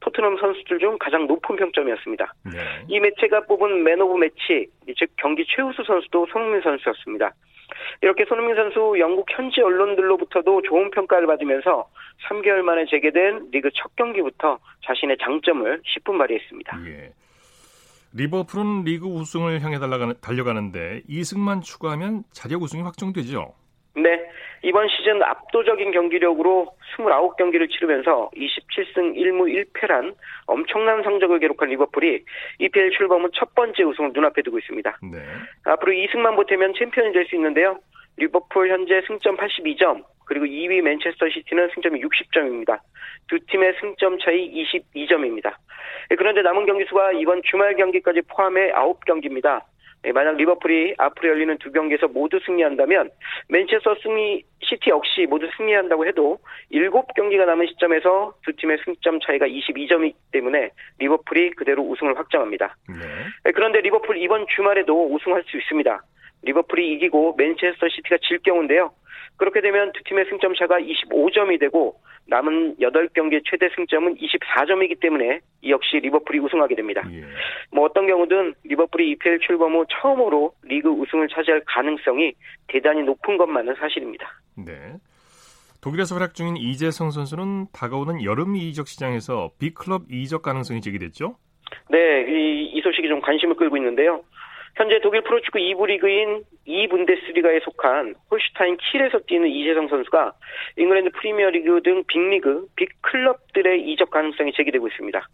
토트넘 0.00 0.36
선수들 0.36 0.78
중 0.78 0.98
가장 0.98 1.26
높은 1.26 1.56
평점이었습니다. 1.56 2.34
네. 2.52 2.60
이 2.88 3.00
매체가 3.00 3.46
뽑은 3.46 3.82
man 3.82 4.00
of 4.02 4.18
match, 4.18 4.66
즉 4.98 5.08
경기 5.16 5.44
최우수 5.46 5.82
선수도 5.84 6.26
손흥민 6.30 6.60
선수였습니다. 6.60 7.32
이렇게 8.02 8.24
손흥민 8.26 8.54
선수 8.56 8.94
영국 8.98 9.26
현지 9.30 9.60
언론들로부터도 9.60 10.62
좋은 10.62 10.90
평가를 10.90 11.26
받으면서 11.26 11.88
3개월 12.28 12.62
만에 12.62 12.84
재개된 12.86 13.50
리그 13.50 13.70
첫 13.74 13.94
경기부터 13.96 14.58
자신의 14.84 15.16
장점을 15.22 15.82
십분 15.82 16.18
발휘했습니다. 16.18 16.80
예. 16.86 17.12
리버풀은 18.16 18.84
리그 18.84 19.06
우승을 19.06 19.60
향해 19.62 19.78
달려가는데 20.20 21.02
2승만 21.08 21.62
추가하면 21.62 22.22
자력 22.32 22.62
우승이 22.62 22.82
확정되죠. 22.82 23.54
네. 23.96 24.28
이번 24.62 24.88
시즌 24.88 25.22
압도적인 25.22 25.92
경기력으로 25.92 26.68
29경기를 26.96 27.70
치르면서 27.70 28.30
27승 28.34 29.14
1무 29.14 29.72
1패란 29.72 30.14
엄청난 30.46 31.02
성적을 31.02 31.38
기록한 31.38 31.68
리버풀이 31.68 32.24
EPL 32.58 32.90
출범 32.92 33.22
후 33.24 33.30
첫 33.34 33.54
번째 33.54 33.82
우승을 33.82 34.12
눈앞에 34.14 34.42
두고 34.42 34.58
있습니다. 34.58 34.98
네. 35.12 35.18
앞으로 35.64 35.92
2승만 35.92 36.34
보태면 36.36 36.74
챔피언이 36.78 37.12
될 37.12 37.26
수 37.26 37.36
있는데요. 37.36 37.78
리버풀 38.16 38.70
현재 38.70 39.02
승점 39.06 39.36
82점, 39.36 40.04
그리고 40.26 40.46
2위 40.46 40.80
맨체스터 40.82 41.28
시티는 41.28 41.68
승점이 41.74 42.00
60점입니다. 42.00 42.78
두 43.28 43.38
팀의 43.46 43.74
승점 43.80 44.18
차이 44.18 44.64
22점입니다. 44.64 45.54
그런데 46.16 46.42
남은 46.42 46.66
경기 46.66 46.84
수가 46.84 47.12
이번 47.12 47.42
주말 47.44 47.74
경기까지 47.74 48.22
포함해 48.28 48.72
9경기입니다. 48.72 49.62
네, 50.04 50.12
만약 50.12 50.36
리버풀이 50.36 50.94
앞으로 50.98 51.30
열리는 51.30 51.56
두 51.58 51.72
경기에서 51.72 52.08
모두 52.08 52.38
승리한다면 52.44 53.10
맨체스터 53.48 53.96
승리 54.02 54.44
시티 54.60 54.90
역시 54.90 55.26
모두 55.26 55.48
승리한다고 55.56 56.06
해도 56.06 56.38
7경기가 56.70 57.46
남은 57.46 57.66
시점에서 57.68 58.34
두 58.44 58.54
팀의 58.54 58.78
승점 58.84 59.18
차이가 59.20 59.46
22점이기 59.46 60.14
때문에 60.30 60.70
리버풀이 60.98 61.52
그대로 61.52 61.82
우승을 61.82 62.18
확정합니다. 62.18 62.76
네. 62.88 62.96
네. 63.44 63.52
그런데 63.52 63.80
리버풀 63.80 64.18
이번 64.18 64.46
주말에도 64.54 65.12
우승할 65.14 65.42
수 65.46 65.56
있습니다. 65.56 66.02
리버풀이 66.44 66.92
이기고 66.94 67.34
맨체스터 67.36 67.88
시티가 67.88 68.18
질 68.22 68.38
경우인데요. 68.38 68.92
그렇게 69.36 69.60
되면 69.60 69.92
두 69.92 70.02
팀의 70.04 70.26
승점 70.26 70.54
차가 70.54 70.78
25점이 70.78 71.58
되고 71.58 71.96
남은 72.26 72.76
8경기의 72.76 73.42
최대 73.44 73.68
승점은 73.74 74.16
24점이기 74.16 75.00
때문에 75.00 75.40
역시 75.68 75.96
리버풀이 75.96 76.38
우승하게 76.38 76.74
됩니다. 76.76 77.02
예. 77.10 77.24
뭐 77.72 77.84
어떤 77.84 78.06
경우든 78.06 78.54
리버풀이 78.64 79.10
EPL 79.10 79.40
출범 79.40 79.74
후 79.74 79.84
처음으로 79.90 80.54
리그 80.62 80.88
우승을 80.88 81.28
차지할 81.28 81.62
가능성이 81.66 82.32
대단히 82.68 83.02
높은 83.02 83.36
것만은 83.36 83.74
사실입니다. 83.74 84.30
네. 84.56 84.72
독일에서 85.82 86.14
활약 86.14 86.34
중인 86.34 86.56
이재성 86.56 87.10
선수는 87.10 87.66
다가오는 87.74 88.24
여름 88.24 88.56
이적 88.56 88.88
시장에서 88.88 89.50
빅클럽 89.58 90.04
이적 90.10 90.40
가능성이 90.40 90.80
제기됐죠? 90.80 91.36
네, 91.90 92.24
이, 92.26 92.70
이 92.72 92.80
소식이 92.80 93.06
좀 93.08 93.20
관심을 93.20 93.56
끌고 93.56 93.76
있는데요. 93.76 94.22
현재 94.76 94.98
독일 95.00 95.22
프로축구 95.22 95.58
2부 95.58 95.86
리그인 95.86 96.42
2분데스리가에 96.66 97.62
속한 97.62 98.14
홀슈타인 98.30 98.76
킬에서 98.78 99.20
뛰는 99.20 99.48
이재성 99.48 99.88
선수가 99.88 100.32
잉글랜드 100.76 101.10
프리미어리그 101.10 101.82
등 101.82 102.02
빅리그, 102.06 102.66
빅클럽들의 102.76 103.82
이적 103.82 104.10
가능성이 104.10 104.52
제기되고 104.52 104.88
있습니다. 104.88 105.28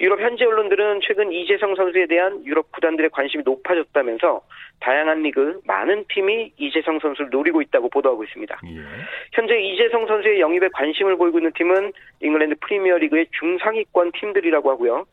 유럽 0.00 0.20
현지 0.20 0.44
언론들은 0.44 1.00
최근 1.02 1.30
이재성 1.30 1.76
선수에 1.76 2.06
대한 2.06 2.44
유럽 2.44 2.72
구단들의 2.72 3.10
관심이 3.10 3.44
높아졌다면서 3.44 4.40
다양한 4.80 5.22
리그 5.22 5.60
많은 5.64 6.06
팀이 6.08 6.52
이재성 6.56 6.98
선수를 6.98 7.30
노리고 7.30 7.62
있다고 7.62 7.88
보도하고 7.88 8.24
있습니다. 8.24 8.60
예. 8.66 8.80
현재 9.32 9.60
이재성 9.60 10.06
선수의 10.06 10.40
영입에 10.40 10.70
관심을 10.72 11.16
보이고 11.16 11.38
있는 11.38 11.52
팀은 11.52 11.92
잉글랜드 12.20 12.56
프리미어리그의 12.60 13.26
중상위권 13.38 14.12
팀들이라고 14.12 14.70
하고요. 14.70 15.06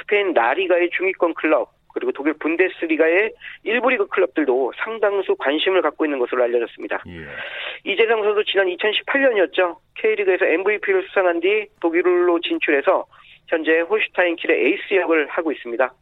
스페인 0.00 0.32
라리가의 0.32 0.90
중위권 0.90 1.34
클럽, 1.34 1.75
그리고 1.96 2.12
독일 2.12 2.34
분데스리가의 2.34 3.32
1부 3.64 3.88
리그 3.88 4.06
클럽들도 4.08 4.72
상당수 4.76 5.34
관심을 5.36 5.80
갖고 5.80 6.04
있는 6.04 6.18
것으로 6.18 6.42
알려졌습니다. 6.42 7.02
예. 7.06 7.90
이재성 7.90 8.22
선수 8.22 8.44
지난 8.44 8.66
2018년이었죠. 8.66 9.78
K리그에서 9.94 10.44
MVP를 10.44 11.06
수상한 11.08 11.40
뒤 11.40 11.66
독일로 11.80 12.38
진출해서 12.40 13.06
현재 13.48 13.80
홀슈타인 13.80 14.36
킬의 14.36 14.66
에이스 14.66 14.94
역을 14.94 15.26
하고 15.28 15.52
있습니다. 15.52 15.94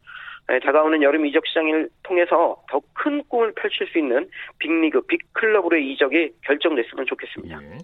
네, 0.49 0.59
다가오는 0.59 1.01
여름 1.01 1.25
이적 1.25 1.47
시장을 1.47 1.89
통해서 2.03 2.61
더 2.69 2.81
큰 2.93 3.23
꿈을 3.29 3.53
펼칠 3.55 3.87
수 3.87 3.97
있는 3.97 4.27
빅리그, 4.59 5.01
빅클럽으로의 5.01 5.93
이적이 5.93 6.31
결정됐으면 6.41 7.05
좋겠습니다. 7.05 7.61
예. 7.63 7.77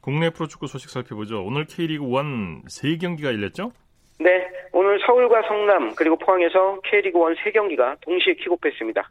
국내 0.00 0.30
프로축구 0.30 0.66
소식 0.66 0.90
살펴보죠. 0.90 1.44
오늘 1.44 1.66
K리그 1.66 2.02
1 2.04 2.62
3경기가 2.64 3.26
열렸죠? 3.26 3.70
네, 4.18 4.48
오늘 4.78 5.00
서울과 5.00 5.42
성남 5.48 5.96
그리고 5.96 6.16
포항에서 6.16 6.80
K리그 6.84 7.18
1 7.18 7.34
3경기가 7.34 8.00
동시에 8.00 8.34
킥오프했습니다. 8.34 9.10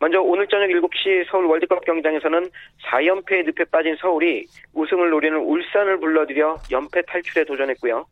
먼저 0.00 0.22
오늘 0.22 0.46
저녁 0.46 0.68
7시 0.68 1.26
서울 1.30 1.44
월드컵 1.44 1.84
경기장에서는 1.84 2.48
4연패의 2.86 3.44
늪에 3.44 3.64
빠진 3.70 3.94
서울이 3.96 4.46
우승을 4.72 5.10
노리는 5.10 5.38
울산을 5.38 6.00
불러들여 6.00 6.56
연패 6.70 7.02
탈출에 7.02 7.44
도전했고요. 7.44 8.06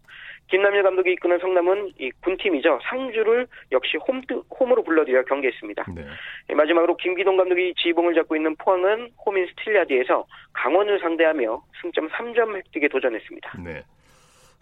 김남일 0.49 0.83
감독이 0.83 1.13
이끄는 1.13 1.39
성남은 1.39 1.93
이 1.99 2.11
군팀이죠. 2.23 2.81
상주를 2.83 3.47
역시 3.73 3.97
홈, 4.07 4.21
홈으로 4.61 4.83
불러들여 4.83 5.23
경기했습니다. 5.23 5.87
네. 5.95 6.55
마지막으로 6.55 6.99
김기동 6.99 7.39
감독이 7.39 7.73
지봉을 7.79 8.15
잡고 8.15 8.37
있는 8.37 8.55
포항은 8.57 9.09
홈인 9.25 9.47
스틸리아디에서 9.47 10.27
강원을 10.53 11.01
상대하며 11.01 11.63
승점 11.81 12.11
3점 12.11 12.57
획득에 12.57 12.89
도전했습니다. 12.89 13.53
네. 13.65 13.83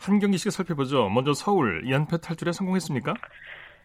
한 0.00 0.18
경기씩 0.18 0.52
살펴보죠. 0.52 1.08
먼저 1.08 1.32
서울 1.32 1.88
연패 1.88 2.18
탈출에 2.22 2.52
성공했습니까? 2.52 3.14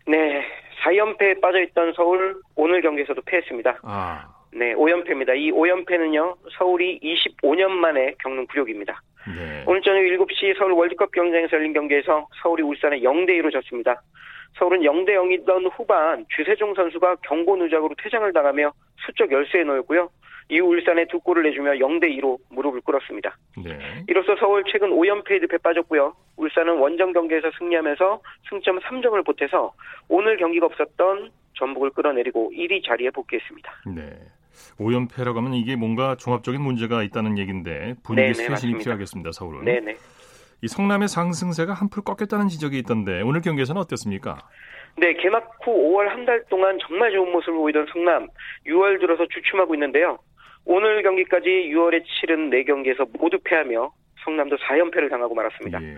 네, 0.08 0.46
4연패에 0.84 1.42
빠져있던 1.42 1.94
서울 1.94 2.42
오늘 2.56 2.82
경기에서도 2.82 3.22
패했습니다. 3.26 3.80
아. 3.84 4.28
네, 4.52 4.76
5연패입니다. 4.76 5.36
이 5.36 5.52
5연패는요, 5.52 6.38
서울이 6.58 7.00
25년 7.02 7.70
만에 7.70 8.14
겪는 8.20 8.46
굴욕입니다. 8.48 9.02
네. 9.36 9.64
오늘 9.66 9.82
저녁 9.82 10.02
7시 10.02 10.58
서울 10.60 10.74
월드컵 10.74 11.12
경쟁에서 11.12 11.58
열린 11.58 11.74
경기에서 11.74 12.28
서울이 12.42 12.62
울산에 12.62 13.00
0대2로 13.00 13.52
졌습니다. 13.52 14.02
서울은 14.60 14.82
0대 14.82 15.10
0이던 15.10 15.72
후반 15.76 16.26
주세종 16.36 16.76
선수가 16.76 17.16
경고 17.24 17.56
누적으로 17.56 17.96
퇴장을 17.98 18.32
당하며 18.32 18.72
수적 19.06 19.32
열세에 19.32 19.64
놓였고요. 19.64 20.10
이후 20.50 20.68
울산에 20.68 21.06
두 21.08 21.20
골을 21.20 21.44
내주며 21.44 21.72
0대 21.74 22.06
2로 22.20 22.38
무릎을 22.50 22.82
꿇었습니다. 22.82 23.38
네. 23.64 23.78
이로써 24.08 24.36
서울 24.40 24.64
최근 24.72 24.90
5연패에 24.92 25.42
늪에 25.42 25.58
빠졌고요. 25.60 26.14
울산은 26.38 26.78
원정 26.78 27.14
경기에서 27.14 27.50
승리하면서 27.58 28.22
승점 28.50 28.80
3점을 28.80 29.26
보태서 29.26 29.74
오늘 30.10 30.38
경기가 30.38 30.66
없었던 30.68 31.32
전북을 31.58 31.92
끌어내리고 31.92 32.52
1위 32.56 32.86
자리에 32.86 33.10
복귀했습니다. 33.12 33.72
네. 33.96 34.10
5연패라고 34.80 35.36
하면 35.38 35.54
이게 35.54 35.76
뭔가 35.76 36.16
종합적인 36.16 36.62
문제가 36.62 37.04
있다는 37.04 37.38
얘기인데 37.38 37.96
분위기 38.04 38.34
쇄신이 38.34 38.78
필요하겠습니다. 38.80 39.32
서울은. 39.32 39.66
네네. 39.66 39.96
이 40.62 40.68
성남의 40.68 41.08
상승세가 41.10 41.74
한풀 41.74 42.04
꺾였다는 42.04 42.48
지적이 42.48 42.78
있던데 42.80 43.22
오늘 43.22 43.42
경기에서는 43.42 43.82
어땠습니까? 43.82 44.38
네, 44.96 45.14
개막 45.16 45.58
후 45.66 45.72
5월 45.72 46.08
한 46.08 46.24
달 46.26 46.44
동안 46.50 46.78
정말 46.88 47.12
좋은 47.12 47.32
모습을 47.32 47.54
보이던 47.56 47.88
성남 47.92 48.28
6월 48.68 49.00
들어서 49.02 49.26
주춤하고 49.28 49.74
있는데요. 49.74 50.20
오늘 50.66 51.02
경기까지 51.04 51.50
6월에 51.74 52.04
치른 52.06 52.50
4경기에서 52.50 53.08
모두 53.20 53.38
패하며 53.44 53.92
성남도 54.24 54.58
4연패를 54.58 55.10
당하고 55.10 55.36
말았습니다. 55.36 55.82
예. 55.84 55.96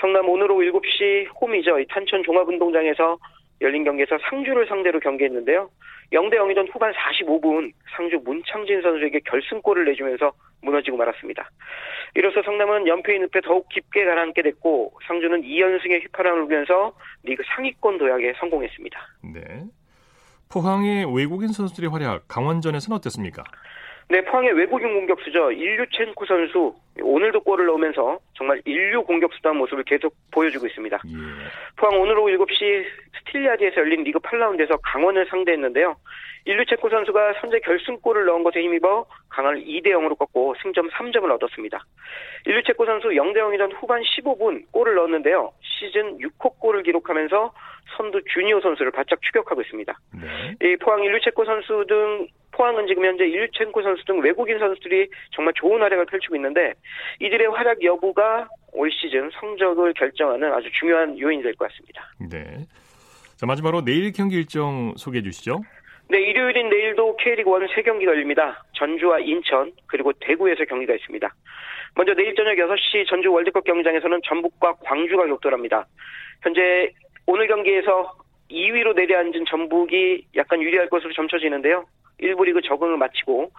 성남 0.00 0.28
오늘 0.28 0.50
오후 0.50 0.62
7시 0.62 1.26
홈이죠. 1.40 1.76
탄천 1.88 2.22
종합운동장에서 2.22 3.18
열린 3.60 3.84
경기에서 3.84 4.18
상주를 4.28 4.66
상대로 4.68 5.00
경기했는데요. 5.00 5.70
0대 6.12 6.34
0이던 6.34 6.72
후반 6.72 6.92
45분 6.92 7.72
상주 7.96 8.20
문창진 8.24 8.80
선수에게 8.82 9.20
결승골을 9.24 9.86
내주면서 9.86 10.32
무너지고 10.62 10.96
말았습니다. 10.98 11.50
이로써 12.14 12.42
성남은 12.42 12.86
연패의 12.86 13.20
늪에 13.20 13.40
더욱 13.40 13.68
깊게 13.70 14.04
가라앉게 14.04 14.42
됐고 14.42 14.92
상주는 15.06 15.42
2연승의 15.42 16.02
휘파람을 16.04 16.46
불면서 16.46 16.94
리그 17.24 17.42
상위권 17.54 17.98
도약에 17.98 18.34
성공했습니다. 18.38 19.00
네. 19.34 19.64
포항의 20.48 21.12
외국인 21.12 21.48
선수들의 21.48 21.90
활약 21.90 22.28
강원전에서는 22.28 22.96
어땠습니까? 22.96 23.42
네, 24.08 24.20
포항의 24.22 24.52
외국인 24.52 24.94
공격수죠. 24.94 25.50
일류첸코 25.50 26.26
선수 26.26 26.74
오늘도 27.02 27.40
골을 27.40 27.66
넣으면서 27.66 28.18
정말 28.34 28.62
인류 28.64 29.02
공격수다운 29.02 29.56
모습을 29.58 29.82
계속 29.82 30.14
보여주고 30.32 30.66
있습니다. 30.66 30.96
예. 30.96 31.12
포항 31.76 32.00
오늘 32.00 32.16
오후 32.18 32.30
7시 32.38 32.84
스틸리아디에서 33.18 33.80
열린 33.80 34.04
리그 34.04 34.20
8라운드에서 34.20 34.78
강원을 34.82 35.26
상대했는데요. 35.26 35.96
일류첸코 36.44 36.88
선수가 36.88 37.34
선제 37.40 37.58
결승골을 37.58 38.24
넣은 38.26 38.44
것에 38.44 38.60
힘입어 38.62 39.06
강을 39.28 39.64
2대 39.64 39.88
0으로 39.88 40.16
꺾고 40.16 40.54
승점 40.62 40.88
3점을 40.90 41.28
얻었습니다. 41.28 41.84
일류첸코 42.46 42.86
선수 42.86 43.08
0대 43.08 43.38
0이던 43.38 43.74
후반 43.80 44.02
15분 44.02 44.70
골을 44.70 44.94
넣었는데요. 44.94 45.50
시즌 45.62 46.18
6호 46.18 46.60
골을 46.60 46.84
기록하면서 46.84 47.52
선두 47.96 48.20
주니오 48.32 48.60
선수를 48.60 48.92
바짝 48.92 49.20
추격하고 49.22 49.60
있습니다. 49.62 49.98
네. 50.14 50.68
이 50.68 50.76
포항 50.76 51.02
일류체코 51.02 51.44
선수 51.44 51.84
등 51.88 52.28
포항은 52.52 52.86
지금 52.86 53.04
현재 53.04 53.24
일류첸코 53.24 53.82
선수 53.82 54.04
등 54.04 54.20
외국인 54.20 54.58
선수들이 54.58 55.08
정말 55.32 55.52
좋은 55.54 55.80
활약을 55.80 56.06
펼치고 56.06 56.36
있는데 56.36 56.72
이들의 57.20 57.48
활약 57.48 57.82
여부가 57.82 58.48
올 58.72 58.90
시즌 58.90 59.30
성적을 59.40 59.92
결정하는 59.94 60.52
아주 60.52 60.70
중요한 60.78 61.18
요인이 61.18 61.42
될 61.42 61.54
것 61.54 61.68
같습니다. 61.70 62.12
네. 62.30 62.66
자 63.36 63.46
마지막으로 63.46 63.84
내일 63.84 64.12
경기 64.12 64.36
일정 64.36 64.94
소개해 64.96 65.22
주시죠. 65.22 65.60
네, 66.08 66.18
일요일인 66.20 66.68
내일도 66.70 67.16
K리그 67.16 67.50
1 67.50 67.66
3경기가 67.66 68.04
열립니다. 68.06 68.62
전주와 68.74 69.18
인천, 69.18 69.72
그리고 69.86 70.12
대구에서 70.20 70.64
경기가 70.64 70.94
있습니다. 70.94 71.34
먼저 71.96 72.14
내일 72.14 72.34
저녁 72.36 72.54
6시 72.54 73.08
전주 73.08 73.32
월드컵 73.32 73.64
경기장에서는 73.64 74.20
전북과 74.24 74.74
광주가 74.84 75.26
격돌합니다. 75.26 75.86
현재 76.42 76.92
오늘 77.26 77.48
경기에서 77.48 78.14
2위로 78.50 78.94
내려앉은 78.94 79.46
전북이 79.48 80.26
약간 80.36 80.62
유리할 80.62 80.88
것으로 80.88 81.12
점쳐지는데요. 81.12 81.84
1부 82.20 82.44
리그 82.44 82.60
적응을 82.62 82.96
마치고 82.96 83.50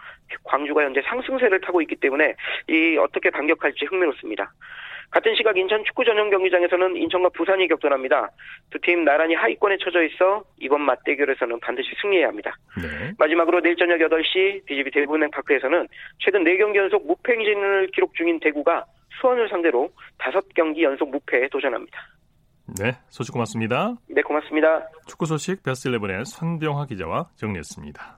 광주가 0.44 0.82
현재 0.82 1.00
상승세를 1.02 1.60
타고 1.60 1.80
있기 1.82 1.96
때문에 1.96 2.34
이 2.68 2.96
어떻게 2.98 3.30
반격할지 3.30 3.84
흥미롭습니다. 3.86 4.52
같은 5.10 5.34
시각 5.36 5.56
인천 5.56 5.82
축구 5.84 6.04
전용 6.04 6.28
경기장에서는 6.28 6.96
인천과 6.96 7.30
부산이 7.30 7.66
격돌합니다. 7.68 8.28
두 8.70 8.78
팀 8.80 9.04
나란히 9.04 9.34
하위권에 9.34 9.78
처져 9.78 10.02
있어 10.04 10.44
이번 10.58 10.82
맞대결에서는 10.82 11.60
반드시 11.60 11.88
승리해야 12.02 12.28
합니다. 12.28 12.54
네. 12.76 13.12
마지막으로 13.18 13.60
내일 13.62 13.76
저녁 13.76 13.98
8시 13.98 14.66
BGB 14.66 14.90
대구은행 14.90 15.30
파크에서는 15.30 15.88
최근 16.18 16.44
4경기 16.44 16.76
연속 16.76 17.06
무패 17.06 17.32
행진을 17.32 17.88
기록 17.94 18.14
중인 18.16 18.38
대구가 18.40 18.84
수원을 19.20 19.48
상대로 19.48 19.90
5경기 20.18 20.82
연속 20.82 21.10
무패에 21.10 21.48
도전합니다. 21.48 21.98
네, 22.78 22.92
소식 23.08 23.32
고맙습니다. 23.32 23.94
네, 24.10 24.20
고맙습니다. 24.20 24.88
축구 25.06 25.24
소식 25.24 25.62
베스트11의 25.62 26.26
손병화 26.26 26.84
기자와 26.84 27.30
정리했습니다. 27.36 28.17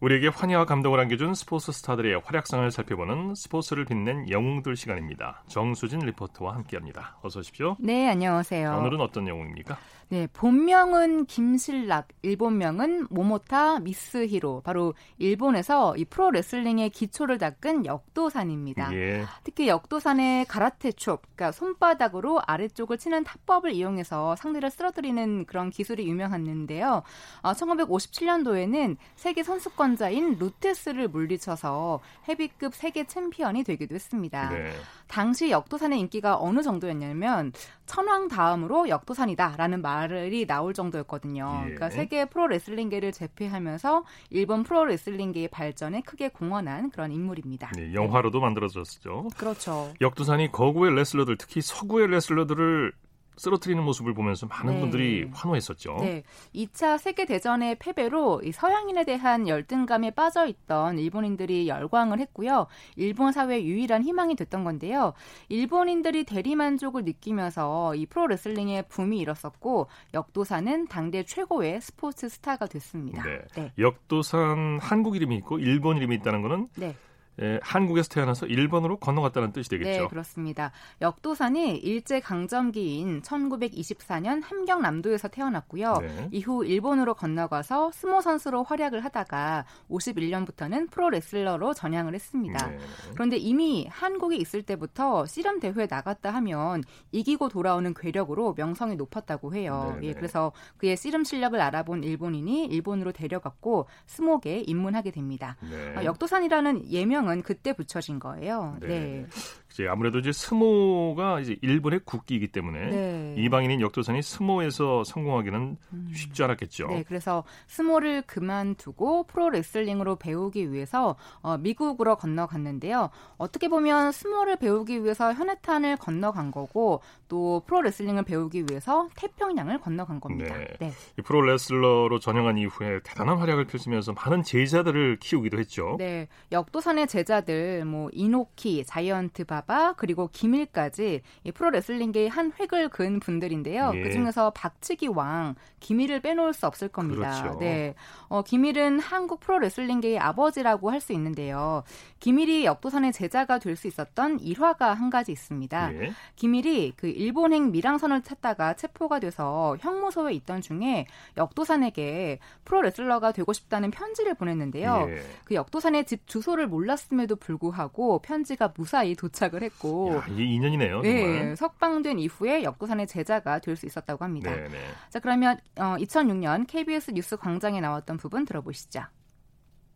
우리에게 0.00 0.28
환희와 0.28 0.64
감동을 0.64 1.00
안겨준 1.00 1.34
스포츠 1.34 1.72
스타들의 1.72 2.20
활약상을 2.24 2.70
살펴보는 2.70 3.34
스포츠를 3.34 3.84
빛낸 3.84 4.30
영웅들 4.30 4.76
시간입니다. 4.76 5.42
정수진 5.48 5.98
리포터와 6.00 6.54
함께합니다. 6.54 7.16
어서 7.22 7.40
오십시오. 7.40 7.76
네, 7.80 8.08
안녕하세요. 8.08 8.78
오늘은 8.78 9.00
어떤 9.00 9.26
영웅입니까? 9.26 9.76
네, 10.10 10.26
본명은 10.32 11.26
김실락, 11.26 12.08
일본명은 12.22 13.08
모모타 13.10 13.80
미스히로. 13.80 14.62
바로 14.62 14.94
일본에서 15.18 15.96
이 15.98 16.06
프로 16.06 16.30
레슬링의 16.30 16.90
기초를 16.90 17.36
닦은 17.36 17.84
역도산입니다. 17.84 18.94
예. 18.94 19.24
특히 19.44 19.68
역도산의 19.68 20.46
가라테 20.46 20.92
촉, 20.92 21.20
그러니까 21.34 21.52
손바닥으로 21.52 22.40
아래쪽을 22.46 22.96
치는 22.96 23.24
타법을 23.24 23.72
이용해서 23.72 24.34
상대를 24.36 24.70
쓰러뜨리는 24.70 25.44
그런 25.44 25.68
기술이 25.68 26.08
유명했는데요. 26.08 27.02
어, 27.42 27.52
1957년도에는 27.52 28.96
세계 29.14 29.42
선수권자인 29.42 30.38
루테스를 30.38 31.08
물리쳐서 31.08 32.00
헤비급 32.28 32.74
세계 32.74 33.04
챔피언이 33.04 33.62
되기도 33.62 33.94
했습니다. 33.94 34.48
네. 34.48 34.72
당시 35.06 35.50
역도산의 35.50 36.00
인기가 36.00 36.38
어느 36.40 36.62
정도였냐면 36.62 37.52
천왕 37.88 38.28
다음으로 38.28 38.88
역도산이다라는 38.88 39.82
말이 39.82 40.46
나올 40.46 40.74
정도였거든요. 40.74 41.52
예. 41.56 41.64
그러니까 41.64 41.90
세계 41.90 42.26
프로 42.26 42.46
레슬링계를 42.46 43.12
제패하면서 43.12 44.04
일본 44.30 44.62
프로 44.62 44.84
레슬링계의 44.84 45.48
발전에 45.48 46.02
크게 46.02 46.28
공헌한 46.28 46.90
그런 46.90 47.10
인물입니다. 47.10 47.72
네, 47.74 47.94
영화로도 47.94 48.40
만들어졌죠. 48.40 49.28
그렇죠. 49.36 49.92
역도산이 50.00 50.52
거구의 50.52 50.94
레슬러들, 50.94 51.36
특히 51.38 51.60
서구의 51.62 52.08
레슬러들을 52.08 52.92
쓰러뜨리는 53.38 53.82
모습을 53.82 54.14
보면서 54.14 54.46
많은 54.46 54.74
네. 54.74 54.80
분들이 54.80 55.30
환호했었죠. 55.32 55.96
네. 56.00 56.22
2차 56.54 56.98
세계 56.98 57.24
대전의 57.24 57.76
패배로 57.76 58.42
서양인에 58.52 59.04
대한 59.04 59.48
열등감에 59.48 60.10
빠져 60.10 60.46
있던 60.46 60.98
일본인들이 60.98 61.68
열광을 61.68 62.18
했고요. 62.20 62.66
일본 62.96 63.32
사회의 63.32 63.66
유일한 63.66 64.02
희망이 64.02 64.34
됐던 64.36 64.64
건데요. 64.64 65.14
일본인들이 65.48 66.24
대리만족을 66.24 67.04
느끼면서 67.04 67.94
이 67.94 68.06
프로 68.06 68.26
레슬링의 68.26 68.88
붐이 68.88 69.18
일었었고 69.18 69.88
역도사는 70.14 70.88
당대 70.88 71.24
최고의 71.24 71.80
스포츠 71.80 72.28
스타가 72.28 72.66
됐습니다. 72.66 73.22
네. 73.22 73.38
네. 73.54 73.72
역도산 73.78 74.78
한국 74.80 75.16
이름이 75.16 75.36
있고 75.36 75.58
일본 75.58 75.96
이름이 75.96 76.16
있다는 76.16 76.42
거는 76.42 76.68
네. 76.76 76.94
예, 77.40 77.60
한국에서 77.62 78.08
태어나서 78.08 78.46
일본으로 78.46 78.98
건너갔다는 78.98 79.52
뜻이 79.52 79.70
되겠죠. 79.70 80.02
네, 80.02 80.06
그렇습니다. 80.08 80.72
역도산이 81.00 81.76
일제 81.76 82.20
강점기인 82.20 83.22
1924년 83.22 84.42
함경 84.42 84.82
남도에서 84.82 85.28
태어났고요. 85.28 85.98
네. 86.00 86.28
이후 86.32 86.64
일본으로 86.64 87.14
건너가서 87.14 87.92
스모 87.92 88.20
선수로 88.20 88.64
활약을 88.64 89.04
하다가 89.04 89.64
51년부터는 89.90 90.90
프로 90.90 91.10
레슬러로 91.10 91.74
전향을 91.74 92.14
했습니다. 92.14 92.68
네. 92.68 92.78
그런데 93.14 93.36
이미 93.36 93.86
한국에 93.88 94.36
있을 94.36 94.62
때부터 94.62 95.26
씨름 95.26 95.60
대회에 95.60 95.86
나갔다 95.88 96.30
하면 96.30 96.82
이기고 97.12 97.48
돌아오는 97.48 97.94
괴력으로 97.94 98.54
명성이 98.56 98.96
높았다고 98.96 99.54
해요. 99.54 99.96
네, 100.00 100.08
예, 100.08 100.12
네. 100.12 100.14
그래서 100.14 100.52
그의 100.76 100.96
씨름 100.96 101.22
실력을 101.22 101.58
알아본 101.60 102.02
일본인이 102.02 102.66
일본으로 102.66 103.12
데려갔고 103.12 103.86
스모에 104.06 104.64
입문하게 104.66 105.12
됩니다. 105.12 105.56
네. 105.62 105.96
어, 105.96 106.04
역도산이라는 106.04 106.90
예명 106.90 107.27
상은 107.28 107.42
그때 107.42 107.74
붙여진 107.74 108.18
거예요. 108.18 108.76
네. 108.80 108.86
네. 108.88 109.26
이제 109.70 109.86
아무래도 109.86 110.18
이제 110.18 110.32
스모가 110.32 111.40
이제 111.40 111.56
일본의 111.60 112.00
국기이기 112.04 112.48
때문에 112.48 112.86
네. 112.90 113.34
이방인인 113.38 113.80
역도산이 113.80 114.22
스모에서 114.22 115.04
성공하기는 115.04 115.76
음. 115.92 116.12
쉽지 116.14 116.42
않았겠죠. 116.42 116.88
네, 116.88 117.04
그래서 117.06 117.44
스모를 117.66 118.22
그만두고 118.22 119.24
프로 119.24 119.50
레슬링으로 119.50 120.16
배우기 120.16 120.72
위해서 120.72 121.16
어, 121.42 121.58
미국으로 121.58 122.16
건너갔는데요. 122.16 123.10
어떻게 123.36 123.68
보면 123.68 124.12
스모를 124.12 124.56
배우기 124.56 125.04
위해서 125.04 125.32
현해탄을 125.32 125.96
건너간 125.98 126.50
거고 126.50 127.00
또 127.28 127.62
프로 127.66 127.82
레슬링을 127.82 128.24
배우기 128.24 128.64
위해서 128.70 129.08
태평양을 129.16 129.80
건너간 129.80 130.20
겁니다. 130.20 130.56
네. 130.56 130.66
네. 130.80 130.92
이 131.18 131.22
프로 131.22 131.42
레슬러로 131.42 132.18
전향한 132.18 132.58
이후에 132.58 133.00
대단한 133.04 133.38
활약을 133.38 133.66
펼치면서 133.66 134.12
많은 134.12 134.42
제자들을 134.42 135.18
키우기도 135.20 135.58
했죠. 135.58 135.96
네, 135.98 136.28
역도산의 136.52 137.06
제자들 137.06 137.84
뭐 137.84 138.08
이노키, 138.12 138.84
자이언트 138.84 139.44
바 139.44 139.57
바바 139.58 139.94
그리고 139.96 140.28
김일까지 140.32 141.22
이 141.44 141.52
프로 141.52 141.70
레슬링계의 141.70 142.28
한 142.28 142.52
획을 142.58 142.88
그은 142.90 143.20
분들인데요. 143.20 143.92
예. 143.94 144.02
그 144.02 144.12
중에서 144.12 144.50
박치기 144.50 145.08
왕 145.08 145.54
김일을 145.80 146.20
빼놓을 146.20 146.52
수 146.52 146.66
없을 146.66 146.88
겁니다. 146.88 147.40
그렇죠. 147.42 147.58
네, 147.58 147.94
어, 148.28 148.42
김일은 148.42 149.00
한국 149.00 149.40
프로 149.40 149.58
레슬링계의 149.58 150.18
아버지라고 150.18 150.90
할 150.90 150.98
수 150.98 151.12
있는데요. 151.12 151.84
김일이 152.18 152.64
역도산의 152.64 153.12
제자가 153.12 153.60
될 153.60 153.76
수 153.78 153.86
있었던 153.86 154.40
일화가 154.40 154.94
한 154.94 155.08
가지 155.10 155.30
있습니다. 155.30 155.94
예. 155.94 156.12
김일이 156.34 156.92
그 156.96 157.06
일본행 157.06 157.70
밀항선을 157.70 158.22
찾다가 158.22 158.74
체포가 158.74 159.20
돼서 159.20 159.76
형무소에 159.78 160.32
있던 160.34 160.60
중에 160.60 161.06
역도산에게 161.36 162.40
프로 162.64 162.82
레슬러가 162.82 163.30
되고 163.30 163.52
싶다는 163.52 163.92
편지를 163.92 164.34
보냈는데요. 164.34 165.06
예. 165.08 165.22
그 165.44 165.54
역도산의 165.54 166.06
집 166.06 166.26
주소를 166.26 166.66
몰랐음에도 166.66 167.36
불구하고 167.36 168.18
편지가 168.20 168.72
무사히 168.76 169.14
도착 169.14 169.47
시작을 169.48 169.62
했고 169.62 170.16
야, 170.16 170.24
이게 170.30 170.44
인연이네요. 170.44 171.00
네, 171.02 171.56
석방된 171.56 172.18
이후에 172.18 172.62
역도산의 172.62 173.06
제자가 173.06 173.58
될 173.60 173.78
수 173.78 173.86
있었다고 173.86 174.24
합니다. 174.24 174.50
네네. 174.50 174.68
네. 174.70 174.78
자 175.08 175.20
그러면 175.20 175.56
어, 175.76 175.94
2006년 175.98 176.66
KBS 176.66 177.12
뉴스 177.12 177.36
광장에 177.36 177.80
나왔던 177.80 178.16
부분 178.16 178.44
들어보시죠. 178.44 179.02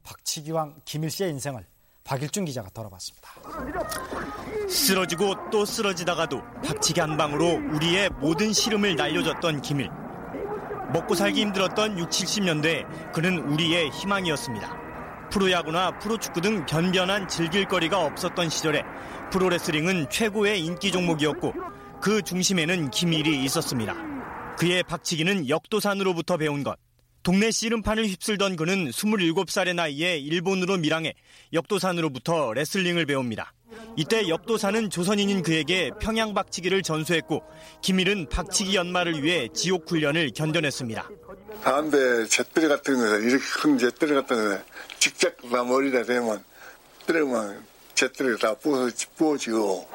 박치기왕 0.05 0.83
김일 0.85 1.11
씨의 1.11 1.31
인생을 1.31 1.67
박일준 2.05 2.45
기자가 2.45 2.69
돌아봤습니다. 2.71 3.29
쓰러지고 4.69 5.51
또 5.51 5.65
쓰러지다가도 5.65 6.43
박치기 6.65 7.01
한 7.01 7.17
방으로 7.17 7.61
우리의 7.75 8.11
모든 8.21 8.53
시름을 8.53 8.95
날려줬던 8.97 9.62
김일. 9.62 9.91
먹고 10.93 11.15
살기 11.15 11.41
힘들었던 11.41 11.99
6, 11.99 12.09
70년대 12.09 13.12
그는 13.12 13.38
우리의 13.38 13.91
희망이었습니다. 13.91 14.83
프로야구나 15.31 15.99
프로축구 15.99 16.41
등 16.43 16.67
변변한 16.67 17.27
즐길 17.27 17.65
거리가 17.67 18.05
없었던 18.05 18.51
시절에 18.51 18.83
프로레슬링은 19.33 20.11
최고의 20.11 20.61
인기 20.61 20.92
종목이었고 20.92 21.55
그 22.03 22.21
중심에는 22.23 22.90
김일이 22.90 23.42
있었습니다. 23.45 23.97
그의 24.59 24.83
박치기는 24.83 25.49
역도산으로부터 25.49 26.37
배운 26.37 26.62
것. 26.62 26.77
동네 27.23 27.51
씨름판을 27.51 28.07
휩쓸던 28.07 28.57
그는 28.57 28.90
27살의 28.90 29.75
나이에 29.75 30.18
일본으로 30.18 30.77
밀항해 30.77 31.14
역도산으로부터 31.53 32.53
레슬링을 32.53 33.07
배웁니다. 33.07 33.55
이때 33.97 34.29
역도산은 34.29 34.90
조선인인 34.90 35.42
그에게 35.42 35.90
평양 36.01 36.35
박치기를 36.35 36.83
전수했고 36.83 37.42
김일은 37.81 38.29
박치기 38.29 38.75
연마를 38.75 39.23
위해 39.23 39.49
지옥 39.55 39.90
훈련을 39.90 40.33
견뎌냈습니다. 40.35 41.09
담배 41.62 42.27
잿더리 42.27 42.68
같은 42.68 42.97
거 42.97 43.18
이렇게 43.21 43.45
큰 43.62 43.79
잿더리 43.79 44.14
같은 44.14 44.37
거 44.37 44.62
직접 44.99 45.33
나 45.51 45.64
머리에 45.64 46.03
대면 46.03 46.45
때리면 47.07 47.72
잿더리가 47.95 48.39
다 48.39 48.55
부어, 48.55 48.89
부어지고 49.17 49.89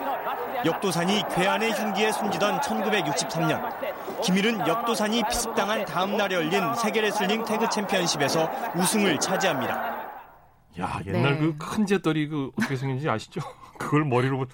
역도산이 0.66 1.24
괴한의 1.36 1.72
흉기에 1.72 2.12
숨지던 2.12 2.62
1963년 2.62 4.22
김일은 4.24 4.68
역도산이 4.68 5.24
피습당한 5.30 5.86
다음 5.86 6.18
날에 6.18 6.36
열린 6.36 6.74
세계 6.76 7.02
레슬링 7.02 7.44
태그 7.46 7.70
챔피언십에서 7.70 8.50
우승을 8.76 9.20
차지합니다. 9.20 9.98
야 10.80 11.00
옛날 11.06 11.40
네. 11.40 11.40
그큰 11.58 11.86
잿더리 11.86 12.28
그 12.28 12.52
어떻게 12.58 12.76
생긴지 12.76 13.10
아시죠? 13.10 13.42
그걸 13.78 14.06
머리로 14.06 14.46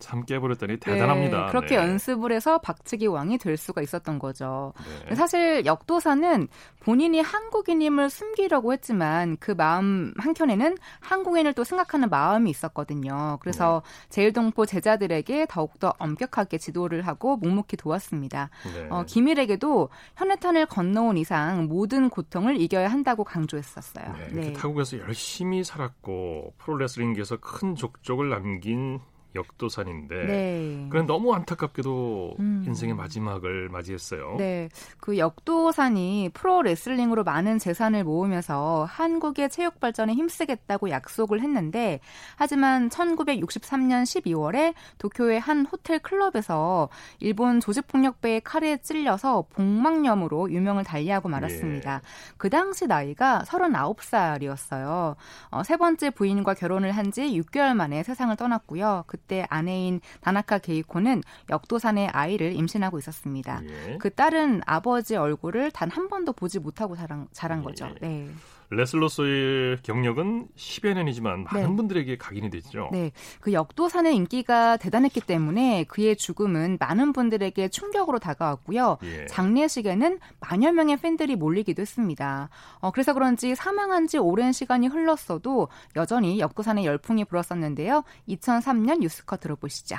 참 0.00 0.24
깨버렸더니 0.24 0.78
대단합니다. 0.78 1.46
네, 1.46 1.50
그렇게 1.50 1.76
네. 1.76 1.76
연습을 1.76 2.32
해서 2.32 2.58
박치기 2.58 3.06
왕이 3.06 3.38
될 3.38 3.56
수가 3.56 3.82
있었던 3.82 4.18
거죠. 4.18 4.72
네. 5.08 5.14
사실 5.14 5.64
역도사는 5.64 6.48
본인이 6.80 7.20
한국인임을 7.20 8.10
숨기려고 8.10 8.72
했지만 8.72 9.36
그 9.38 9.52
마음 9.52 10.12
한켠에는 10.16 10.76
한국인을 11.00 11.52
또 11.52 11.62
생각하는 11.62 12.08
마음이 12.08 12.50
있었거든요. 12.50 13.38
그래서 13.40 13.82
네. 13.84 14.08
제일동포 14.08 14.66
제자들에게 14.66 15.46
더욱더 15.48 15.94
엄격하게 15.98 16.58
지도를 16.58 17.06
하고 17.06 17.36
묵묵히 17.36 17.76
도왔습니다. 17.76 18.50
네. 18.74 18.88
어, 18.90 19.04
김일에게도 19.06 19.90
현해탄을 20.16 20.66
건너온 20.66 21.18
이상 21.18 21.66
모든 21.66 22.08
고통을 22.08 22.60
이겨야 22.60 22.88
한다고 22.88 23.24
강조했었어요. 23.24 24.14
네, 24.32 24.52
타국에서 24.54 24.98
열심히 24.98 25.62
살았고 25.62 26.54
프로레슬링계에서 26.58 27.36
큰 27.38 27.74
족적을 27.74 28.30
남긴 28.30 29.00
역도산인데 29.34 30.24
네. 30.26 30.86
그런 30.90 31.06
너무 31.06 31.34
안타깝게도 31.34 32.36
음. 32.38 32.64
인생의 32.66 32.94
마지막을 32.94 33.68
맞이했어요. 33.68 34.36
네. 34.38 34.68
그 34.98 35.18
역도산이 35.18 36.30
프로 36.32 36.62
레슬링으로 36.62 37.22
많은 37.24 37.58
재산을 37.58 38.04
모으면서 38.04 38.86
한국의 38.88 39.50
체육 39.50 39.78
발전에 39.80 40.14
힘쓰겠다고 40.14 40.90
약속을 40.90 41.42
했는데 41.42 42.00
하지만 42.36 42.88
1963년 42.88 44.02
12월에 44.02 44.74
도쿄의 44.98 45.40
한 45.40 45.66
호텔 45.66 45.98
클럽에서 45.98 46.88
일본 47.18 47.60
조직폭력배의 47.60 48.40
칼에 48.40 48.78
찔려서 48.78 49.44
복막염으로 49.50 50.50
유명을 50.50 50.84
달리하고 50.84 51.28
말았습니다. 51.28 51.94
예. 51.96 52.00
그 52.38 52.48
당시 52.48 52.86
나이가 52.86 53.42
39살이었어요. 53.46 55.16
어, 55.50 55.62
세 55.62 55.76
번째 55.76 56.10
부인과 56.10 56.54
결혼을 56.54 56.92
한 56.92 57.10
지 57.10 57.22
6개월 57.22 57.74
만에 57.74 58.04
세상을 58.04 58.36
떠났고요. 58.36 59.02
그 59.08 59.16
그때 59.20 59.46
아내인 59.50 60.00
다나카 60.20 60.58
게이코는 60.58 61.22
역도산의 61.50 62.08
아이를 62.08 62.54
임신하고 62.54 62.98
있었습니다. 62.98 63.60
예. 63.64 63.98
그 63.98 64.10
딸은 64.14 64.62
아버지 64.66 65.14
얼굴을 65.16 65.70
단 65.72 65.90
한 65.90 66.08
번도 66.08 66.32
보지 66.34 66.60
못하고 66.60 66.94
자란, 66.96 67.26
자란 67.32 67.62
거죠. 67.64 67.86
예. 68.02 68.06
네. 68.06 68.30
레슬로서의 68.70 69.78
경력은 69.82 70.48
10여 70.56 70.94
년이지만 70.94 71.44
많은 71.44 71.70
네. 71.70 71.76
분들에게 71.76 72.16
각인이 72.16 72.50
되죠. 72.50 72.88
네. 72.92 73.10
그 73.40 73.52
역도산의 73.52 74.14
인기가 74.14 74.76
대단했기 74.76 75.20
때문에 75.20 75.84
그의 75.84 76.16
죽음은 76.16 76.78
많은 76.78 77.12
분들에게 77.12 77.68
충격으로 77.68 78.20
다가왔고요. 78.20 78.98
예. 79.02 79.26
장례식에는 79.26 80.20
만여 80.38 80.72
명의 80.72 80.96
팬들이 80.96 81.34
몰리기도 81.34 81.82
했습니다. 81.82 82.48
어, 82.78 82.92
그래서 82.92 83.12
그런지 83.12 83.56
사망한 83.56 84.06
지 84.06 84.18
오랜 84.18 84.52
시간이 84.52 84.86
흘렀어도 84.86 85.68
여전히 85.96 86.38
역도산의 86.38 86.84
열풍이 86.84 87.24
불었었는데요. 87.24 88.04
2003년 88.28 89.00
뉴스컷 89.00 89.40
들어보시죠. 89.40 89.96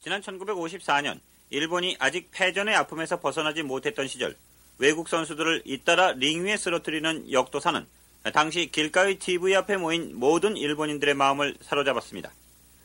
지난 0.00 0.20
1954년 0.22 1.20
일본이 1.50 1.96
아직 2.00 2.30
패전의 2.30 2.74
아픔에서 2.74 3.20
벗어나지 3.20 3.62
못했던 3.62 4.06
시절 4.06 4.36
외국 4.78 5.08
선수들을 5.08 5.62
잇따라 5.64 6.12
링 6.12 6.44
위에 6.44 6.56
쓰러뜨리는 6.56 7.30
역도사는 7.30 7.86
당시 8.32 8.70
길가의 8.70 9.18
TV 9.18 9.54
앞에 9.54 9.76
모인 9.76 10.18
모든 10.18 10.56
일본인들의 10.56 11.14
마음을 11.14 11.56
사로잡았습니다. 11.60 12.32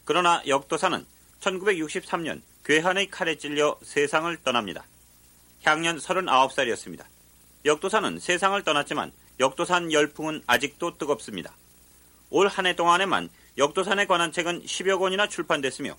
그러나 0.05 0.41
역도사는 0.47 1.05
1963년 1.39 2.41
괴한의 2.65 3.09
칼에 3.09 3.35
찔려 3.35 3.77
세상을 3.81 4.35
떠납니다. 4.43 4.85
향년 5.63 5.97
39살이었습니다. 5.97 7.05
역도사는 7.65 8.19
세상을 8.19 8.61
떠났지만 8.63 9.11
역도산 9.39 9.91
열풍은 9.91 10.43
아직도 10.47 10.97
뜨겁습니다. 10.97 11.53
올 12.29 12.47
한 12.47 12.65
해 12.65 12.75
동안에만 12.75 13.29
역도산에 13.57 14.05
관한 14.05 14.31
책은 14.31 14.63
10여 14.63 14.99
권이나 14.99 15.27
출판됐으며 15.27 15.97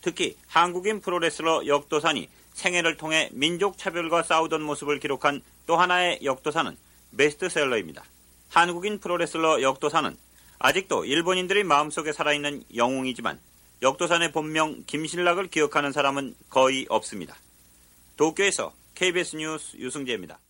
특히 0.00 0.36
한국인 0.46 1.00
프로레슬러 1.00 1.66
역도산이 1.66 2.28
생애를 2.58 2.96
통해 2.96 3.30
민족 3.32 3.78
차별과 3.78 4.24
싸우던 4.24 4.62
모습을 4.62 4.98
기록한 4.98 5.42
또 5.66 5.76
하나의 5.76 6.18
역도사는 6.24 6.76
베스트셀러입니다. 7.16 8.04
한국인 8.48 8.98
프로레슬러 8.98 9.62
역도사는 9.62 10.16
아직도 10.58 11.04
일본인들의 11.04 11.62
마음속에 11.62 12.12
살아있는 12.12 12.64
영웅이지만 12.74 13.38
역도산의 13.80 14.32
본명 14.32 14.82
김신락을 14.86 15.46
기억하는 15.46 15.92
사람은 15.92 16.34
거의 16.50 16.84
없습니다. 16.88 17.36
도쿄에서 18.16 18.74
KBS 18.96 19.36
뉴스 19.36 19.76
유승재입니다. 19.76 20.40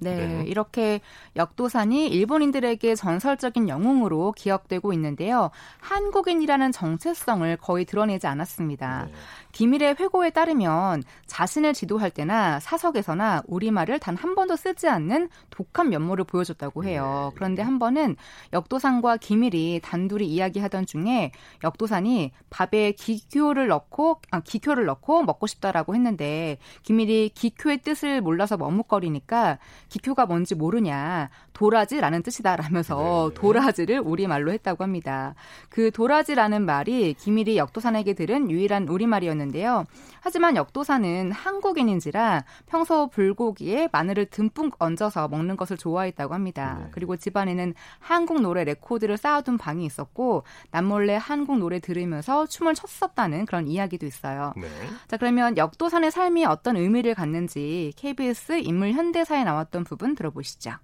네, 0.00 0.26
네, 0.26 0.44
이렇게 0.46 1.00
역도산이 1.36 2.08
일본인들에게 2.08 2.94
전설적인 2.94 3.68
영웅으로 3.68 4.32
기억되고 4.32 4.92
있는데요. 4.92 5.50
한국인이라는 5.80 6.70
정체성을 6.72 7.56
거의 7.56 7.86
드러내지 7.86 8.26
않았습니다. 8.26 9.06
네. 9.06 9.12
김일의 9.52 9.96
회고에 9.98 10.30
따르면 10.30 11.02
자신을 11.26 11.72
지도할 11.72 12.10
때나 12.10 12.60
사석에서나 12.60 13.42
우리말을 13.46 13.98
단 13.98 14.18
한 14.18 14.34
번도 14.34 14.56
쓰지 14.56 14.88
않는 14.88 15.28
독한 15.50 15.90
면모를 15.90 16.24
보여줬다고 16.24 16.84
해요. 16.84 17.30
네. 17.30 17.36
그런데 17.36 17.62
한 17.62 17.78
번은 17.78 18.16
역도산과 18.52 19.18
김일이 19.18 19.80
단둘이 19.82 20.26
이야기하던 20.26 20.86
중에 20.86 21.30
역도산이 21.62 22.32
밥에 22.50 22.92
기교를 22.92 23.68
넣고 23.68 24.20
아, 24.30 24.40
기교를 24.40 24.86
넣고 24.86 25.22
먹고 25.22 25.46
싶다라고 25.46 25.94
했는데 25.94 26.58
김일이 26.82 27.30
기교의 27.30 27.78
뜻을 27.78 28.20
몰라서 28.20 28.56
머뭇거리니까 28.56 29.58
기표가 29.88 30.26
뭔지 30.26 30.54
모르냐 30.54 31.30
도라지라는 31.58 32.22
뜻이다라면서 32.22 33.30
네. 33.30 33.34
도라지를 33.34 33.98
우리말로 33.98 34.52
했다고 34.52 34.84
합니다. 34.84 35.34
그 35.68 35.90
도라지라는 35.90 36.64
말이 36.64 37.14
김일이 37.14 37.56
역도산에게 37.56 38.14
들은 38.14 38.48
유일한 38.48 38.86
우리말이었는데요. 38.86 39.84
하지만 40.20 40.54
역도산은 40.54 41.32
한국인인지라 41.32 42.44
평소 42.66 43.08
불고기에 43.08 43.88
마늘을 43.90 44.26
듬뿍 44.26 44.76
얹어서 44.78 45.26
먹는 45.26 45.56
것을 45.56 45.76
좋아했다고 45.76 46.32
합니다. 46.32 46.78
네. 46.80 46.88
그리고 46.92 47.16
집안에는 47.16 47.74
한국 47.98 48.40
노래 48.40 48.62
레코드를 48.62 49.16
쌓아둔 49.16 49.58
방이 49.58 49.84
있었고 49.84 50.44
남몰래 50.70 51.18
한국 51.20 51.58
노래 51.58 51.80
들으면서 51.80 52.46
춤을 52.46 52.76
췄었다는 52.76 53.46
그런 53.46 53.66
이야기도 53.66 54.06
있어요. 54.06 54.52
네. 54.56 54.68
자 55.08 55.16
그러면 55.16 55.56
역도산의 55.56 56.12
삶이 56.12 56.44
어떤 56.44 56.76
의미를 56.76 57.16
갖는지 57.16 57.92
KBS 57.96 58.60
인물 58.60 58.92
현대사에 58.92 59.42
나왔던 59.42 59.82
부분 59.82 60.14
들어보시죠. 60.14 60.74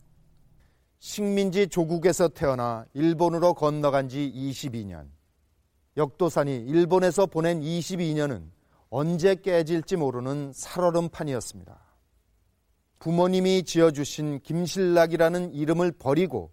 식민지 1.05 1.67
조국에서 1.69 2.29
태어나 2.29 2.87
일본으로 2.95 3.53
건너간 3.53 4.09
지 4.09 4.33
22년. 4.35 5.07
역도산이 5.99 6.65
일본에서 6.65 7.27
보낸 7.27 7.61
22년은 7.61 8.49
언제 8.89 9.35
깨질지 9.35 9.97
모르는 9.97 10.53
살얼음판이었습니다. 10.55 11.79
부모님이 13.01 13.65
지어주신 13.65 14.41
김신락이라는 14.41 15.53
이름을 15.53 15.93
버리고 15.93 16.53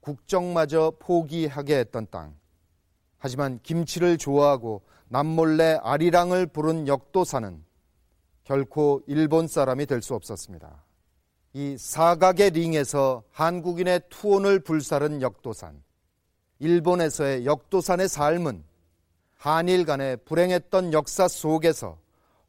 국정마저 0.00 0.94
포기하게 0.98 1.76
했던 1.80 2.06
땅. 2.10 2.34
하지만 3.18 3.60
김치를 3.62 4.16
좋아하고 4.16 4.80
남몰래 5.08 5.78
아리랑을 5.82 6.46
부른 6.46 6.88
역도사는 6.88 7.62
결코 8.44 9.02
일본 9.06 9.46
사람이 9.46 9.84
될 9.84 10.00
수 10.00 10.14
없었습니다. 10.14 10.89
이 11.52 11.76
사각의 11.76 12.50
링에서 12.50 13.24
한국인의 13.32 14.02
투혼을 14.08 14.60
불사른 14.60 15.20
역도산. 15.20 15.82
일본에서의 16.60 17.46
역도산의 17.46 18.08
삶은 18.08 18.62
한일 19.36 19.84
간의 19.84 20.18
불행했던 20.24 20.92
역사 20.92 21.26
속에서 21.26 21.98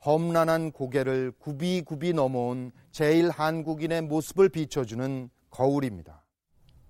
험난한 0.06 0.72
고개를 0.72 1.32
굽이굽이 1.40 2.14
넘어온 2.14 2.72
제일 2.92 3.30
한국인의 3.30 4.02
모습을 4.04 4.50
비춰주는 4.50 5.30
거울입니다. 5.50 6.24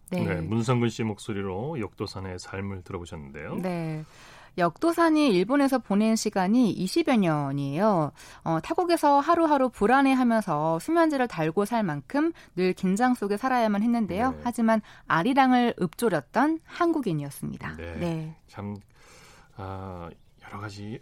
네. 0.09 0.23
네, 0.25 0.41
문성근 0.41 0.89
씨 0.89 1.03
목소리로 1.03 1.79
역도산의 1.79 2.39
삶을 2.39 2.81
들어보셨는데요. 2.83 3.55
네. 3.55 4.03
역도산이 4.57 5.29
일본에서 5.29 5.79
보낸 5.79 6.15
시간이 6.15 6.75
20여 6.75 7.17
년이에요. 7.17 8.11
어, 8.43 8.59
타국에서 8.61 9.19
하루하루 9.19 9.69
불안해하면서 9.69 10.79
수면제를 10.79 11.27
달고 11.27 11.65
살 11.65 11.83
만큼 11.83 12.31
늘 12.55 12.73
긴장 12.73 13.13
속에 13.13 13.37
살아야만 13.37 13.81
했는데요. 13.81 14.31
네. 14.31 14.37
하지만 14.43 14.81
아리랑을 15.07 15.75
읊조렸던 15.81 16.59
한국인이었습니다. 16.65 17.75
네. 17.77 17.95
네. 17.95 18.35
참 18.47 18.75
아, 19.55 20.09
여러 20.45 20.59
가지 20.59 20.99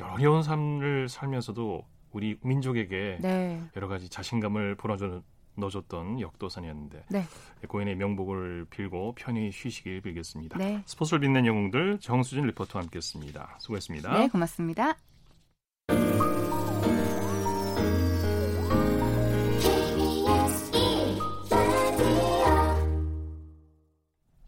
어려운 0.00 0.42
삶을 0.42 1.08
살면서도 1.08 1.84
우리 2.12 2.38
민족에게 2.42 3.18
네. 3.20 3.60
여러 3.76 3.88
가지 3.88 4.08
자신감을 4.08 4.76
불어주는 4.76 5.22
넣어줬던 5.58 6.20
역도산이었는데 6.20 7.04
네. 7.10 7.24
고인의 7.66 7.96
명복을 7.96 8.66
빌고 8.70 9.14
편히 9.16 9.50
쉬시길 9.50 10.00
빌겠습니다. 10.00 10.58
네. 10.58 10.82
스포츠를 10.86 11.20
빛낸 11.20 11.46
영웅들 11.46 11.98
정수진 12.00 12.46
리포터와 12.46 12.84
함께했습니다. 12.84 13.56
수고했습니다. 13.60 14.18
네, 14.18 14.28
고맙습니다. 14.28 14.96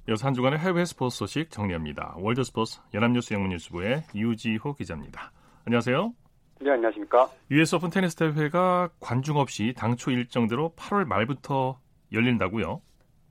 여섯 0.09 0.27
한 0.27 0.35
주간의 0.35 0.59
해외 0.59 0.85
스포츠 0.85 1.18
소식 1.18 1.51
정리합니다. 1.51 2.16
월드 2.18 2.42
스포츠 2.42 2.81
연합뉴스 2.92 3.33
영문뉴스부의 3.33 4.03
유지호 4.12 4.75
기자입니다. 4.75 5.31
안녕하세요. 5.64 6.12
네, 6.62 6.70
안녕하십니까. 6.73 7.31
US 7.51 7.77
오픈 7.77 7.88
테니스 7.88 8.16
대회가 8.16 8.90
관중 9.01 9.38
없이 9.38 9.73
당초 9.75 10.11
일정대로 10.11 10.73
8월 10.77 11.07
말부터 11.07 11.79
열린다고요? 12.12 12.83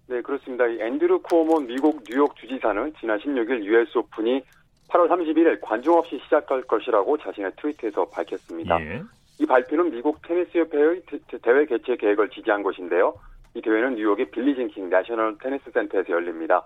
네, 0.08 0.22
그렇습니다. 0.22 0.68
앤드루 0.68 1.22
쿠오모 1.22 1.68
미국 1.68 2.04
뉴욕 2.10 2.36
주지사는 2.36 2.94
지난 3.00 3.20
16일 3.20 3.63
US 3.65 3.98
오픈이 4.00 4.42
8월 4.88 5.08
31일 5.08 5.60
관중 5.62 5.94
없이 5.94 6.20
시작할 6.24 6.63
것이라고 6.63 7.20
자신의 7.20 7.52
트위터에서 7.62 8.06
밝혔습니다. 8.06 8.82
예. 8.82 9.04
이 9.39 9.46
발표는 9.46 9.92
미국 9.92 10.20
테니스협회의 10.24 11.04
대회 11.44 11.65
개최 11.65 11.98
계획을 11.98 12.30
지지한 12.30 12.63
것인데요. 12.63 13.13
이 13.54 13.62
대회는 13.62 13.96
뉴욕의 13.96 14.32
빌리진킹 14.32 14.89
내셔널 14.89 15.38
테니스 15.38 15.70
센터에서 15.72 16.10
열립니다. 16.10 16.63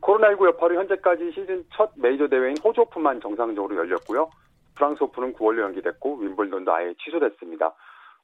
코로나19 0.00 0.46
여파로 0.46 0.76
현재까지 0.76 1.30
시즌 1.34 1.62
첫 1.74 1.90
메이저 1.96 2.26
대회인 2.26 2.56
호주 2.64 2.80
오픈만 2.80 3.20
정상적으로 3.20 3.76
열렸고요. 3.76 4.30
프랑스 4.80 5.04
오픈은 5.04 5.34
9월로 5.34 5.60
연기됐고 5.60 6.16
윈블던도 6.16 6.72
아예 6.72 6.94
취소됐습니다. 7.04 7.74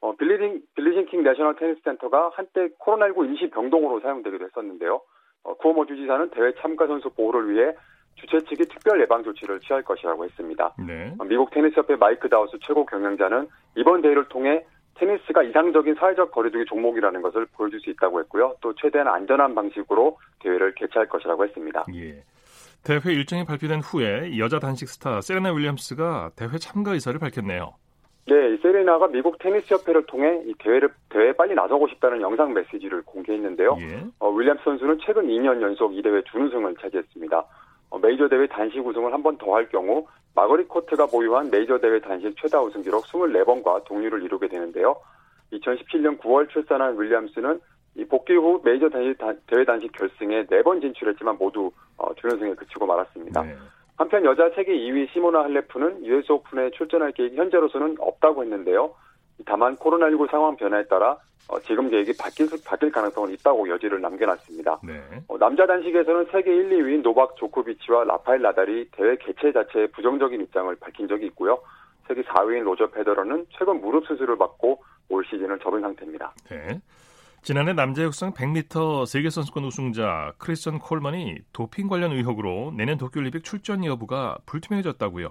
어, 0.00 0.16
빌리진, 0.16 0.62
빌리진킹 0.74 1.22
내셔널 1.22 1.56
테니스 1.56 1.82
센터가 1.84 2.30
한때 2.32 2.68
코로나19 2.80 3.26
임시 3.26 3.50
병동으로 3.50 4.00
사용되기도 4.00 4.46
했었는데요. 4.46 5.02
어, 5.44 5.54
쿠오모 5.54 5.84
주지사는 5.84 6.30
대회 6.30 6.54
참가 6.54 6.86
선수 6.86 7.10
보호를 7.10 7.50
위해 7.50 7.74
주최 8.14 8.40
측이 8.40 8.64
특별 8.68 9.02
예방 9.02 9.22
조치를 9.22 9.60
취할 9.60 9.82
것이라고 9.82 10.24
했습니다. 10.24 10.74
네. 10.78 11.14
어, 11.18 11.24
미국 11.24 11.50
테니스협회 11.50 11.96
마이크 11.96 12.30
다우스 12.30 12.56
최고 12.62 12.86
경영자는 12.86 13.48
이번 13.76 14.00
대회를 14.00 14.28
통해 14.30 14.64
테니스가 14.94 15.42
이상적인 15.42 15.96
사회적 15.96 16.30
거리두기 16.30 16.64
종목이라는 16.64 17.20
것을 17.20 17.46
보여줄 17.52 17.80
수 17.80 17.90
있다고 17.90 18.20
했고요. 18.20 18.56
또 18.62 18.74
최대한 18.76 19.08
안전한 19.08 19.54
방식으로 19.54 20.18
대회를 20.40 20.74
개최할 20.74 21.06
것이라고 21.10 21.44
했습니다. 21.44 21.84
예. 21.94 22.22
대회 22.86 23.12
일정이 23.12 23.44
발표된 23.44 23.80
후에 23.80 24.38
여자 24.38 24.60
단식 24.60 24.88
스타 24.88 25.20
세레나 25.20 25.52
윌리엄스가 25.52 26.30
대회 26.36 26.56
참가 26.58 26.92
의사를 26.92 27.18
밝혔네요. 27.18 27.74
네, 28.28 28.56
세레나가 28.62 29.08
미국 29.08 29.38
테니스 29.40 29.74
협회를 29.74 30.06
통해 30.06 30.40
이 30.46 30.54
대회를 30.60 30.88
대회에 31.08 31.32
빨리 31.32 31.54
나서고 31.54 31.88
싶다는 31.88 32.20
영상 32.20 32.54
메시지를 32.54 33.02
공개했는데요. 33.02 33.76
예. 33.80 34.04
어, 34.20 34.30
윌리엄스 34.30 34.62
선수는 34.64 34.98
최근 35.04 35.26
2년 35.26 35.60
연속 35.62 35.96
이 35.96 36.02
대회 36.02 36.22
준우승을 36.30 36.76
차지했습니다. 36.80 37.44
어, 37.90 37.98
메이저 37.98 38.28
대회 38.28 38.46
단식 38.46 38.78
우승을 38.86 39.12
한 39.12 39.22
번 39.22 39.36
더 39.38 39.52
할 39.54 39.68
경우 39.68 40.06
마거릿 40.36 40.64
코트가 40.64 41.06
보유한 41.06 41.50
메이저 41.50 41.78
대회 41.78 41.98
단식 42.00 42.34
최다 42.40 42.60
우승 42.62 42.82
기록 42.82 43.04
24번과 43.06 43.84
동률을 43.84 44.22
이루게 44.22 44.46
되는데요. 44.48 44.96
2017년 45.52 46.18
9월 46.20 46.48
출산한 46.50 47.00
윌리엄스는 47.00 47.60
이 47.96 48.04
복귀 48.04 48.34
후 48.34 48.60
메이저 48.64 48.88
대회 48.90 49.64
단식 49.64 49.90
결승에 49.92 50.46
네 50.46 50.62
번 50.62 50.80
진출했지만 50.80 51.36
모두 51.38 51.70
어, 51.96 52.12
준우승에 52.14 52.54
그치고 52.54 52.86
말았습니다. 52.86 53.42
네. 53.42 53.56
한편 53.96 54.24
여자 54.26 54.50
세계 54.54 54.72
2위 54.76 55.10
시모나 55.12 55.44
할레프는 55.44 56.04
US 56.04 56.30
오픈에 56.32 56.70
출전할 56.72 57.12
계획이 57.12 57.36
현재로서는 57.36 57.96
없다고 57.98 58.42
했는데요. 58.42 58.94
다만 59.46 59.76
코로나19 59.76 60.30
상황 60.30 60.56
변화에 60.56 60.84
따라 60.86 61.16
어, 61.48 61.58
지금 61.60 61.88
계획이 61.88 62.12
바뀔, 62.18 62.48
바뀔 62.66 62.90
가능성은 62.90 63.32
있다고 63.34 63.68
여지를 63.70 64.00
남겨놨습니다. 64.00 64.80
네. 64.84 65.00
어, 65.28 65.38
남자 65.38 65.66
단식에서는 65.66 66.26
세계 66.32 66.54
1, 66.54 66.70
2위인 66.70 67.02
노박 67.02 67.36
조코비치와 67.36 68.04
라파엘 68.04 68.42
나달이 68.42 68.88
대회 68.92 69.16
개최 69.16 69.52
자체에 69.52 69.86
부정적인 69.88 70.40
입장을 70.42 70.74
밝힌 70.76 71.08
적이 71.08 71.26
있고요. 71.26 71.58
세계 72.08 72.22
4위인 72.22 72.62
로저 72.64 72.88
페더러는 72.90 73.46
최근 73.56 73.80
무릎 73.80 74.06
수술을 74.06 74.36
받고 74.36 74.82
올 75.08 75.24
시즌을 75.24 75.58
접은 75.60 75.80
상태입니다. 75.80 76.34
네. 76.50 76.80
지난해 77.46 77.74
남자 77.74 78.02
역상 78.02 78.32
100m 78.32 79.06
세계 79.06 79.30
선수권 79.30 79.62
우승자 79.66 80.32
크리스천 80.36 80.80
콜먼이 80.80 81.36
도핑 81.52 81.86
관련 81.86 82.10
의혹으로 82.10 82.72
내년 82.76 82.98
도쿄올림픽 82.98 83.44
출전 83.44 83.84
여부가 83.84 84.36
불투명해졌다고요. 84.46 85.28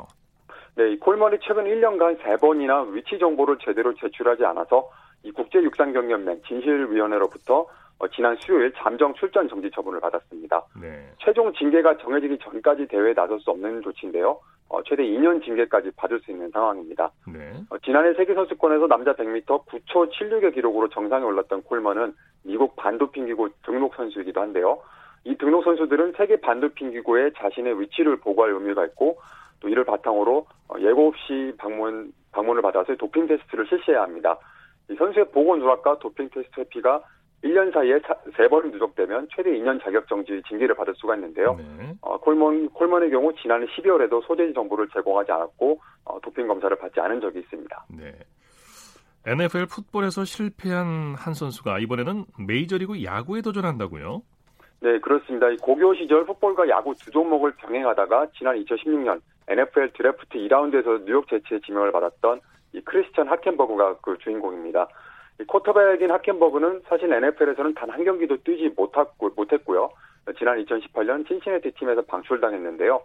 네, 0.75 0.93
이 0.93 0.97
콜먼이 0.97 1.39
최근 1.41 1.65
1년간 1.65 2.17
3번이나 2.21 2.89
위치 2.93 3.19
정보를 3.19 3.57
제대로 3.61 3.93
제출하지 3.95 4.45
않아서 4.45 4.89
이 5.23 5.31
국제육상경연맹 5.31 6.43
진실위원회로부터 6.47 7.67
어, 7.99 8.07
지난 8.07 8.37
수요일 8.39 8.71
잠정 8.77 9.13
출전 9.15 9.49
정지 9.49 9.69
처분을 9.71 9.99
받았습니다. 9.99 10.63
네. 10.81 11.11
최종 11.19 11.51
징계가 11.51 11.97
정해지기 11.97 12.37
전까지 12.37 12.87
대회에 12.87 13.13
나설 13.13 13.41
수 13.41 13.51
없는 13.51 13.81
조치인데요. 13.81 14.39
어, 14.69 14.81
최대 14.83 15.03
2년 15.03 15.43
징계까지 15.43 15.91
받을 15.95 16.19
수 16.21 16.31
있는 16.31 16.49
상황입니다. 16.49 17.11
네. 17.27 17.53
어, 17.69 17.77
지난해 17.79 18.13
세계선수권에서 18.13 18.87
남자 18.87 19.13
100m 19.13 19.65
9초 19.65 20.11
76의 20.11 20.53
기록으로 20.53 20.89
정상에 20.89 21.23
올랐던 21.23 21.63
콜먼은 21.63 22.13
미국 22.43 22.75
반도핑기구 22.75 23.49
등록 23.63 23.95
선수이기도 23.95 24.41
한데요. 24.41 24.81
이 25.23 25.35
등록 25.37 25.63
선수들은 25.63 26.13
세계 26.17 26.37
반도핑기구에 26.37 27.31
자신의 27.37 27.79
위치를 27.79 28.17
보고할 28.17 28.51
의무가 28.51 28.85
있고 28.87 29.17
또 29.59 29.69
이를 29.69 29.83
바탕으로 29.83 30.45
어, 30.69 30.75
예고 30.79 31.07
없이 31.07 31.53
방문 31.57 32.11
방문을 32.31 32.61
받아서 32.61 32.95
도핑 32.95 33.27
테스트를 33.27 33.65
실시해야 33.67 34.03
합니다. 34.03 34.37
이 34.89 34.95
선수의 34.95 35.29
보건 35.31 35.59
누락과 35.59 35.99
도핑 35.99 36.29
테스트 36.29 36.59
회피가 36.59 37.01
1년 37.45 37.71
사이에 37.71 37.99
3번 37.99 38.71
누적되면 38.71 39.27
최대 39.35 39.51
2년 39.51 39.81
자격 39.83 40.07
정지 40.07 40.41
징계를 40.47 40.75
받을 40.75 40.95
수가 40.95 41.15
있는데요. 41.15 41.55
네. 41.55 41.93
어, 42.01 42.17
콜먼, 42.17 42.69
콜먼의 42.69 43.11
경우 43.11 43.31
지난해 43.35 43.67
12월에도 43.67 44.25
소재지 44.25 44.53
정보를 44.53 44.87
제공하지 44.91 45.31
않았고 45.31 45.79
어, 46.05 46.19
도핑 46.21 46.47
검사를 46.47 46.75
받지 46.75 46.99
않은 46.99 47.21
적이 47.21 47.39
있습니다. 47.39 47.85
네. 47.97 48.13
NFL 49.27 49.67
풋볼에서 49.67 50.25
실패한 50.25 51.15
한 51.15 51.33
선수가 51.33 51.79
이번에는 51.79 52.25
메이저리그 52.47 53.03
야구에 53.03 53.41
도전한다고요? 53.41 54.21
네, 54.81 54.99
그렇습니다. 54.99 55.47
고교 55.61 55.95
시절 55.95 56.25
풋볼과 56.25 56.69
야구 56.69 56.93
두 56.95 57.09
종목을 57.11 57.53
병행하다가 57.57 58.27
지난 58.37 58.55
2016년 58.63 59.21
NFL 59.47 59.93
드래프트 59.93 60.37
2라운드에서 60.37 61.05
뉴욕 61.05 61.27
제츠의 61.27 61.61
지명을 61.61 61.91
받았던 61.91 62.41
이 62.73 62.81
크리스천 62.81 63.27
해켄버그가 63.27 63.97
그 64.01 64.17
주인공입니다. 64.19 64.87
쿼터백인 65.47 66.11
해켄버그는 66.11 66.83
사실 66.87 67.11
NFL에서는 67.11 67.73
단 67.73 67.89
한 67.89 68.03
경기도 68.03 68.37
뛰지 68.37 68.73
못했고, 68.75 69.31
못했고요. 69.35 69.89
지난 70.37 70.63
2018년 70.63 71.27
신시내티 71.27 71.71
팀에서 71.71 72.01
방출당했는데요. 72.03 73.01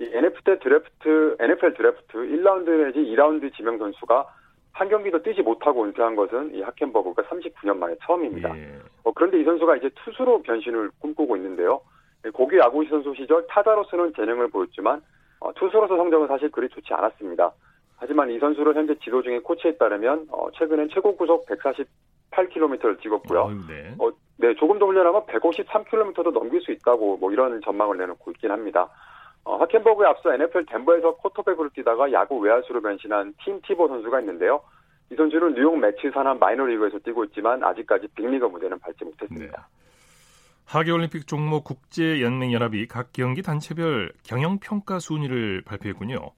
이 0.00 0.04
NFL 0.04 0.58
드래프트, 0.60 1.36
NFL 1.38 1.74
드래프트 1.74 2.16
1라운드 2.18 2.70
내지 2.70 2.98
2라운드 3.00 3.54
지명 3.54 3.78
선수가 3.78 4.26
한 4.72 4.88
경기도 4.88 5.22
뛰지 5.22 5.42
못하고 5.42 5.84
은퇴한 5.84 6.16
것은 6.16 6.54
이 6.54 6.62
하켄버그가 6.62 7.22
39년 7.24 7.76
만에 7.76 7.94
처음입니다. 8.02 8.56
예. 8.56 8.78
어, 9.04 9.12
그런데 9.12 9.38
이 9.40 9.44
선수가 9.44 9.76
이제 9.76 9.90
투수로 10.04 10.42
변신을 10.42 10.90
꿈꾸고 10.98 11.36
있는데요. 11.36 11.82
고교 12.32 12.56
야구 12.58 12.84
선수 12.86 13.14
시절 13.14 13.46
타자로서는 13.48 14.14
재능을 14.14 14.48
보였지만 14.48 15.02
어, 15.40 15.52
투수로서 15.54 15.96
성적은 15.96 16.28
사실 16.28 16.50
그리 16.50 16.68
좋지 16.68 16.94
않았습니다. 16.94 17.52
하지만 18.02 18.28
이 18.32 18.38
선수를 18.40 18.74
현재 18.74 18.96
지도 18.96 19.22
중인 19.22 19.44
코치에 19.44 19.76
따르면 19.76 20.26
어, 20.32 20.50
최근엔 20.58 20.88
최고 20.92 21.16
구속 21.16 21.46
148km를 21.46 23.00
찍었고요. 23.00 23.40
어, 23.40 23.50
네. 23.68 23.94
어, 24.00 24.10
네, 24.38 24.52
조금 24.56 24.80
더 24.80 24.86
훈련하면 24.86 25.24
153km도 25.26 26.32
넘길 26.32 26.60
수 26.62 26.72
있다고 26.72 27.18
뭐 27.18 27.30
이런 27.30 27.60
전망을 27.60 27.96
내놓고 27.98 28.32
있긴 28.32 28.50
합니다. 28.50 28.88
어, 29.44 29.54
하켄버그에 29.54 30.08
앞서 30.08 30.34
NFL 30.34 30.66
덴버에서 30.66 31.14
쿼터백으로 31.18 31.68
뛰다가 31.68 32.10
야구 32.10 32.40
외야수로 32.40 32.80
변신한 32.80 33.34
팀 33.44 33.60
티보 33.62 33.86
선수가 33.86 34.18
있는데요. 34.18 34.60
이 35.12 35.14
선수는 35.14 35.54
뉴욕 35.54 35.78
매치 35.78 36.10
산하 36.12 36.34
마이너리그에서 36.34 36.98
뛰고 36.98 37.22
있지만 37.26 37.62
아직까지 37.62 38.08
빅리그 38.16 38.46
무대는 38.46 38.80
밟지 38.80 39.04
못했습니다. 39.04 39.68
네. 39.70 39.82
하계올림픽 40.64 41.28
종목 41.28 41.62
국제연맹연합이 41.62 42.88
각 42.88 43.12
경기 43.12 43.42
단체별 43.42 44.12
경영평가 44.24 44.98
순위를 44.98 45.62
발표했군요. 45.64 46.32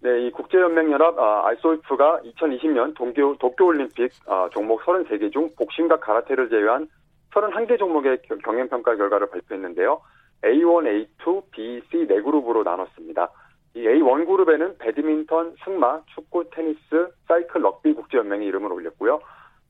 네, 0.00 0.26
이 0.26 0.30
국제연맹연합 0.30 1.18
아, 1.18 1.48
아이솔프가 1.48 2.20
2020년 2.24 2.94
동교, 2.94 3.36
도쿄올림픽 3.38 4.12
아, 4.26 4.48
종목 4.52 4.82
33개 4.82 5.32
중 5.32 5.50
복싱과 5.56 5.98
가라테를 5.98 6.48
제외한 6.50 6.88
31개 7.32 7.78
종목의 7.78 8.22
경영평가 8.44 8.96
결과를 8.96 9.28
발표했는데요. 9.30 10.00
A1, 10.42 11.08
A2, 11.18 11.42
B, 11.50 11.82
C 11.90 12.06
네 12.06 12.20
그룹으로 12.22 12.62
나눴습니다. 12.62 13.28
이 13.74 13.82
A1 13.82 14.26
그룹에는 14.26 14.78
배드민턴, 14.78 15.54
승마, 15.64 16.02
축구, 16.14 16.48
테니스, 16.50 17.08
사이클, 17.26 17.60
럭비 17.60 17.92
국제연맹이 17.92 18.46
이름을 18.46 18.72
올렸고요. 18.72 19.20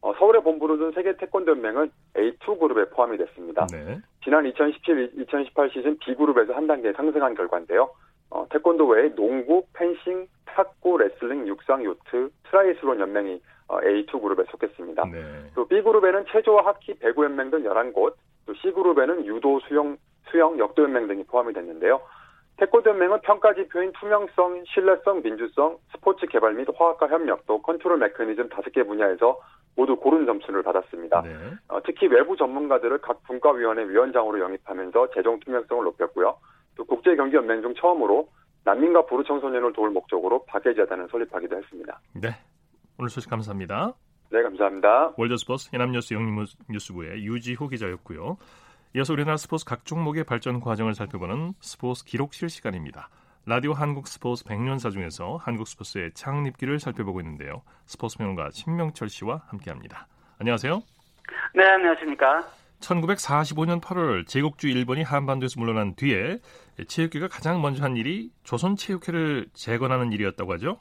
어, 0.01 0.15
서울에 0.15 0.41
본부를 0.41 0.79
둔 0.79 0.93
세계 0.93 1.17
태권도 1.17 1.53
연맹은 1.53 1.91
A2 2.15 2.61
그룹에 2.61 2.91
포함이 2.91 3.17
됐습니다. 3.17 3.67
네. 3.73 3.99
지난 4.23 4.45
2017-2018 4.45 5.73
시즌 5.73 5.99
B 5.99 6.15
그룹에서 6.15 6.53
한 6.53 6.67
단계 6.67 6.93
상승한 6.93 7.35
결과인데요. 7.35 7.91
어, 8.31 8.47
태권도 8.51 8.87
외에 8.87 9.15
농구, 9.15 9.65
펜싱, 9.73 10.27
탁구, 10.47 10.99
레슬링, 10.99 11.47
육상, 11.47 11.85
요트, 11.85 12.31
트라이애슬론 12.45 13.01
연맹이 13.01 13.41
어, 13.69 13.81
A2 13.81 14.21
그룹에 14.21 14.45
속했습니다. 14.51 15.05
네. 15.13 15.51
또 15.55 15.67
B 15.67 15.83
그룹에는 15.83 16.25
체조와 16.31 16.67
하키, 16.67 16.95
배구 16.95 17.25
연맹 17.25 17.51
등 17.51 17.63
11곳, 17.63 18.15
또 18.47 18.55
C 18.55 18.73
그룹에는 18.73 19.27
유도, 19.27 19.61
수영, 19.61 19.97
수영, 20.31 20.59
역도 20.59 20.85
연맹 20.85 21.07
등이 21.07 21.25
포함이 21.25 21.53
됐는데요. 21.53 22.01
태권도 22.57 22.91
연맹은 22.91 23.21
평가 23.21 23.55
지표인 23.55 23.93
투명성, 23.93 24.65
신뢰성, 24.67 25.23
민주성, 25.23 25.79
스포츠 25.93 26.27
개발 26.27 26.55
및 26.55 26.67
화합과 26.75 27.07
협력, 27.07 27.47
또 27.47 27.63
컨트롤 27.63 27.99
메커니즘 27.99 28.49
다섯 28.49 28.71
개 28.73 28.83
분야에서 28.83 29.39
모두 29.77 29.95
고른 29.95 30.27
점수를 30.27 30.65
받았습니다. 30.65 31.23
네. 31.23 31.37
어, 31.69 31.81
특히 31.85 32.09
외부 32.09 32.37
전문가들을 32.37 32.99
각 32.99 33.23
분과위원회 33.23 33.89
위원장으로 33.89 34.41
영입하면서 34.41 35.11
재정 35.15 35.39
투명성을 35.39 35.85
높였고요. 35.85 36.37
또 36.79 36.85
국제경기연맹 36.85 37.61
중 37.61 37.75
처음으로 37.75 38.29
난민과 38.65 39.07
불우 39.07 39.25
청소년을 39.25 39.73
도울 39.73 39.91
목적으로 39.91 40.45
박애재단을 40.47 41.09
설립하기도 41.11 41.57
했습니다. 41.57 42.01
네. 42.15 42.31
오늘 42.97 43.11
소식 43.11 43.29
감사합니다. 43.29 43.93
네, 44.31 44.43
감사합니다. 44.43 45.13
월드 45.17 45.42
스포츠 45.42 45.71
연합뉴스 45.75 46.15
영문뉴스부의 46.15 47.25
유지호 47.25 47.69
기자였고요. 47.69 48.37
이어서 48.97 49.13
우리나라 49.13 49.37
스포츠 49.37 49.65
각 49.65 49.85
종목의 49.85 50.25
발전 50.25 50.61
과정을 50.61 50.95
살펴보는 50.95 51.53
스포츠 51.61 52.05
기록실 52.05 52.49
시간입니다. 52.49 53.09
라디오 53.47 53.73
한국 53.73 54.07
스포츠 54.07 54.45
100년사 54.45 54.93
중에서 54.93 55.37
한국 55.37 55.67
스포츠의 55.67 56.13
창립기를 56.13 56.79
살펴보고 56.79 57.21
있는데요. 57.21 57.63
스포츠 57.87 58.19
평론가 58.19 58.51
신명철 58.51 59.09
씨와 59.09 59.43
함께합니다. 59.47 60.07
안녕하세요. 60.39 60.83
네, 61.55 61.65
안녕하십니까. 61.65 62.47
1945년 62.81 63.81
8월 63.81 64.27
제국주 64.27 64.69
일본이 64.69 65.03
한반도에서 65.03 65.61
물러난 65.61 65.95
뒤에 65.95 66.39
체육회가 66.87 67.29
가장 67.29 67.61
먼저 67.61 67.83
한 67.83 67.97
일이 67.97 68.31
조선체육회를 68.45 69.47
재건하는 69.53 70.13
일이었다고 70.13 70.53
하죠? 70.55 70.79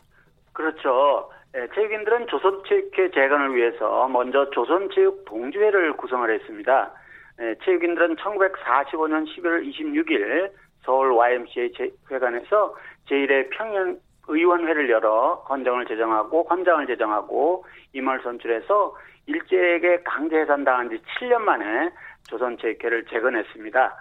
그렇죠. 0.54 1.30
예, 1.56 1.68
체육인들은 1.74 2.28
조선체육회 2.28 3.12
재건을 3.12 3.56
위해서 3.56 4.08
먼저 4.10 4.50
조선체육동주회를 4.52 5.98
구성을 5.98 6.30
했습니다. 6.34 6.94
네, 7.38 7.56
체육인들은 7.64 8.16
1945년 8.16 9.26
11월 9.28 9.64
26일 9.68 10.52
서울 10.84 11.12
YMCA 11.12 11.72
회관에서 12.10 12.76
제1회 13.10 13.50
평양 13.52 13.98
의원회를 14.28 14.90
열어 14.90 15.44
건정을 15.46 15.86
제정하고 15.86 16.48
헌장을 16.50 16.86
제정하고 16.88 17.66
임을 17.94 18.22
선출해서 18.24 18.96
일제에게 19.28 20.02
강제 20.04 20.38
해산당한 20.38 20.90
지 20.90 20.98
7년 21.20 21.40
만에 21.40 21.92
조선체육회를 22.30 23.06
재건했습니다. 23.06 23.96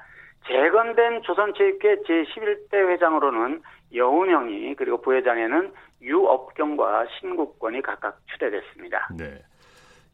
재건된 0.47 1.23
조선체육회 1.23 2.03
제11대 2.03 2.75
회장으로는 2.89 3.63
여운형이 3.95 4.75
그리고 4.77 5.01
부회장에는 5.03 5.73
유업경과 6.03 7.07
신국권이 7.19 7.83
각각 7.83 8.19
추대됐습니다. 8.33 9.09
네. 9.17 9.43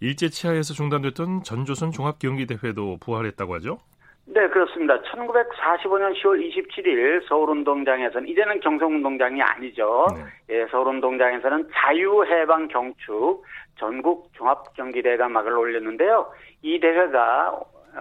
일제 0.01 0.29
치하에서 0.29 0.75
중단됐던 0.75 1.42
전조선 1.44 1.92
종합경기대회도 1.92 2.98
부활했다고 3.01 3.55
하죠? 3.55 3.79
네, 4.25 4.48
그렇습니다. 4.48 5.01
1945년 5.03 6.14
10월 6.14 6.40
27일 6.40 7.29
서울운동장에서는 7.29 8.29
이제는 8.29 8.61
경성운동장이 8.61 9.42
아니죠. 9.42 10.07
네. 10.14 10.55
예, 10.55 10.66
서울운동장에서는 10.70 11.68
자유해방 11.75 12.68
경축 12.68 13.44
전국 13.76 14.32
종합 14.35 14.74
경기대회가 14.74 15.28
막을 15.28 15.52
올렸는데요. 15.52 16.30
이 16.62 16.78
대회가 16.80 17.61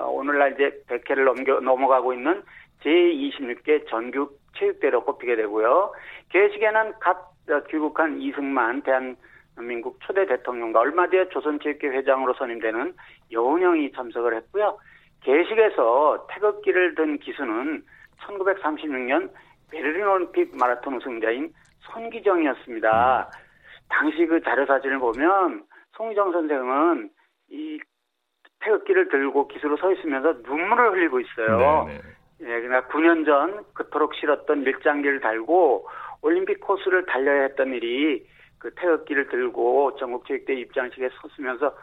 오늘날 0.10 0.54
이제 0.54 0.84
100회를 0.88 1.26
넘겨 1.26 1.60
넘어가고 1.60 2.14
있는 2.14 2.44
제26개 2.84 3.88
전국 3.90 4.40
체육대회로 4.58 5.04
꼽히게 5.04 5.36
되고요. 5.36 5.94
개식에는 6.30 6.94
갓 7.00 7.32
귀국한 7.70 8.22
이승만 8.22 8.82
대한 8.84 9.18
민국 9.58 10.00
초대 10.02 10.26
대통령과 10.26 10.80
얼마 10.80 11.08
뒤에 11.08 11.30
조선체육회 11.30 11.90
회장으로 11.90 12.34
선임되는 12.36 12.94
여운형이 13.32 13.92
참석을 13.92 14.36
했고요. 14.36 14.78
개식에서 15.22 16.28
태극기를 16.30 16.96
든 16.96 17.20
기수는 17.20 17.84
1936년 18.22 19.30
베를린 19.70 20.06
올림픽 20.06 20.56
마라톤 20.56 20.96
우승자인 20.96 21.54
손기정이었습니다. 21.82 23.32
당시 23.92 24.26
그 24.26 24.42
자료 24.42 24.66
사진을 24.66 25.00
보면 25.00 25.64
송기정 25.96 26.32
선생은 26.32 27.10
이 27.50 27.80
태극기를 28.62 29.10
들고 29.10 29.48
기수로 29.48 29.78
서 29.78 29.92
있으면서 29.92 30.34
눈물을 30.44 30.94
흘리고 30.94 31.20
있어요. 31.20 31.86
네네. 31.86 32.02
예, 32.42 32.62
그러니까 32.62 32.88
9년 32.88 33.26
전 33.26 33.64
그토록 33.74 34.16
싫었던 34.16 34.64
밀장기를 34.64 35.20
달고 35.20 35.88
올림픽 36.22 36.60
코스를 36.62 37.06
달려야 37.06 37.44
했던 37.44 37.74
일이 37.74 38.26
그 38.58 38.74
태극기를 38.76 39.28
들고 39.30 39.96
전국체육대 39.98 40.54
입장식에 40.54 41.10
섰으면서 41.22 41.76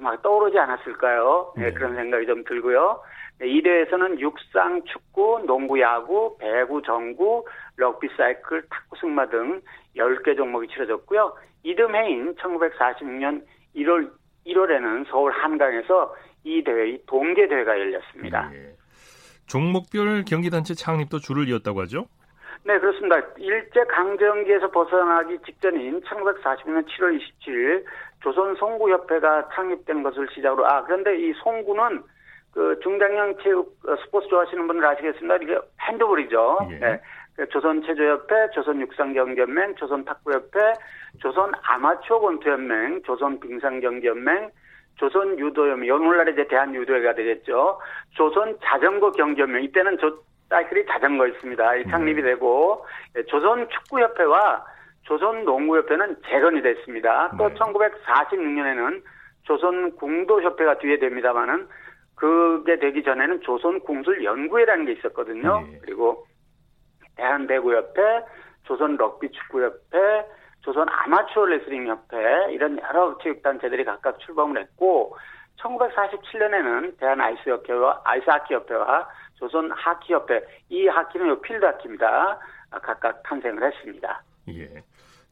막 0.00 0.20
떠오르지 0.22 0.58
않았을까요? 0.58 1.52
네, 1.56 1.66
네. 1.66 1.72
그런 1.72 1.94
생각이 1.94 2.26
좀 2.26 2.44
들고요. 2.44 3.00
네, 3.38 3.48
이 3.48 3.62
대회에서는 3.62 4.20
육상, 4.20 4.82
축구, 4.84 5.42
농구, 5.46 5.80
야구, 5.80 6.36
배구, 6.38 6.82
정구, 6.82 7.44
럭비 7.76 8.08
사이클, 8.16 8.62
탁구, 8.68 8.96
승마 9.00 9.28
등 9.28 9.62
10개 9.96 10.36
종목이 10.36 10.68
치러졌고요. 10.68 11.34
이듬해인 11.62 12.34
1946년 12.36 13.42
1월 13.76 14.10
1월에는 14.46 15.06
서울 15.08 15.32
한강에서 15.32 16.14
이 16.44 16.62
대회의 16.62 17.00
동계 17.06 17.48
대회가 17.48 17.78
열렸습니다. 17.78 18.50
네. 18.50 18.74
종목별 19.46 20.24
경기단체 20.24 20.74
창립도 20.74 21.18
줄을 21.18 21.48
이었다고 21.48 21.80
하죠? 21.82 22.06
네, 22.64 22.78
그렇습니다. 22.78 23.16
일제 23.36 23.84
강점기에서 23.84 24.70
벗어나기 24.70 25.38
직전인 25.44 26.00
1940년 26.00 26.86
7월 26.86 27.20
27일 27.20 27.84
조선 28.22 28.54
송구협회가 28.56 29.50
창립된 29.54 30.02
것을 30.02 30.28
시작으로 30.34 30.66
아 30.66 30.82
그런데 30.84 31.18
이 31.18 31.32
송구는 31.42 32.02
그 32.52 32.78
중장년 32.82 33.36
체육 33.42 33.76
어, 33.86 33.96
스포츠 34.04 34.28
좋아하시는 34.28 34.66
분들 34.66 34.86
아시겠습니다. 34.86 35.36
이게 35.36 35.58
핸드볼이죠. 35.82 36.68
예. 36.70 36.78
네. 36.78 37.00
그 37.36 37.48
조선 37.48 37.82
체조협회, 37.82 38.50
조선 38.54 38.80
육상경기연맹, 38.80 39.74
조선 39.76 40.04
탁구협회, 40.04 40.74
조선 41.20 41.52
아마추어 41.62 42.20
권투연맹, 42.20 43.02
조선 43.04 43.40
빙상경기연맹, 43.40 44.50
조선 44.96 45.38
유도연맹, 45.38 45.92
오늘날에 45.92 46.32
이제 46.32 46.46
대한유도회가 46.46 47.14
되겠죠. 47.14 47.80
조선 48.10 48.56
자전거 48.62 49.10
경기연맹, 49.10 49.64
이때는 49.64 49.98
조, 49.98 50.22
사이클이 50.48 50.86
자전거 50.86 51.26
있습니다. 51.26 51.76
이 51.76 51.84
창립이 51.90 52.22
네. 52.22 52.30
되고 52.30 52.86
예, 53.16 53.24
조선 53.24 53.68
축구협회와 53.68 54.64
조선 55.02 55.44
농구협회는 55.44 56.16
재건이 56.26 56.62
됐습니다. 56.62 57.32
또 57.36 57.48
네. 57.48 57.54
1946년에는 57.54 59.02
조선 59.42 59.96
궁도협회가 59.96 60.78
뒤에 60.78 60.98
됩니다만은 60.98 61.66
그게 62.14 62.78
되기 62.78 63.02
전에는 63.02 63.40
조선 63.40 63.80
궁술 63.80 64.22
연구회라는 64.22 64.86
게 64.86 64.92
있었거든요. 64.92 65.62
네. 65.62 65.78
그리고 65.82 66.26
대한배구협회, 67.16 68.24
조선 68.64 68.96
럭비 68.96 69.30
축구협회, 69.30 70.26
조선 70.60 70.88
아마추어 70.88 71.44
레슬링 71.44 71.86
협회 71.86 72.16
이런 72.52 72.78
여러 72.80 73.16
체육단체들이 73.22 73.84
각각 73.84 74.18
출범을 74.20 74.60
했고 74.60 75.16
1947년에는 75.60 76.98
대한 76.98 77.20
아이스협회와 77.20 78.00
아이스하키협회와 78.04 79.08
조선 79.34 79.70
하키협회 79.72 80.42
이 80.70 80.86
하키는 80.86 81.28
요 81.28 81.40
필드 81.40 81.64
하키입니다. 81.64 82.38
각각 82.82 83.22
탄생을 83.22 83.62
했습니다. 83.62 84.22
예. 84.48 84.82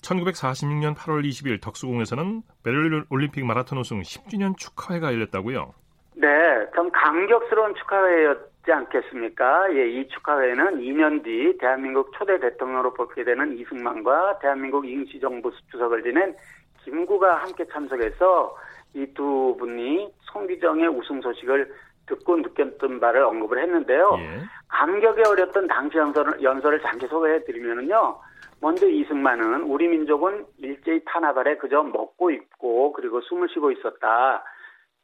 1946년 0.03 0.97
8월 0.97 1.25
20일 1.25 1.63
덕수궁에서는 1.63 2.43
베를린 2.65 3.05
올림픽 3.09 3.45
마라톤 3.45 3.79
우승 3.79 4.01
10주년 4.01 4.57
축하회가 4.57 5.13
열렸다고요? 5.13 5.75
네, 6.15 6.29
참 6.75 6.91
감격스러운 6.91 7.75
축하회였 7.77 8.52
지 8.65 8.73
않겠습니까? 8.73 9.75
예, 9.75 9.89
이 9.89 10.09
축하회는 10.09 10.81
2년 10.81 11.25
뒤 11.25 11.57
대한민국 11.59 12.13
초대 12.17 12.39
대통령으로 12.39 12.95
뽑게 12.95 13.25
되는 13.25 13.59
이승만과 13.59 14.39
대한민국 14.39 14.87
임시정부 14.87 15.51
주석을 15.71 16.03
지낸 16.05 16.37
김구가 16.85 17.37
함께 17.37 17.65
참석해서 17.67 18.57
이 18.95 19.07
두 19.15 19.57
분이 19.59 20.13
송기정의 20.33 20.89
우승 20.89 21.21
소식을 21.21 21.73
듣고 22.07 22.37
느꼈던 22.37 23.01
바를 23.01 23.23
언급을 23.23 23.59
했는데요. 23.63 24.17
예. 24.19 24.41
감격에 24.69 25.23
어렸던 25.27 25.67
당시 25.69 25.97
연설을, 25.97 26.43
연설을 26.43 26.81
잠시 26.83 27.07
소개해 27.07 27.45
드리면요. 27.45 28.19
먼저 28.61 28.87
이승만은 28.87 29.63
우리 29.63 29.89
민족은 29.89 30.45
일제히 30.59 31.01
탄압 31.07 31.37
아래 31.39 31.57
그저 31.57 31.83
먹고 31.83 32.31
입고 32.31 32.93
그리고 32.93 33.21
숨을 33.23 33.49
쉬고 33.49 33.73
있었다. 33.73 34.45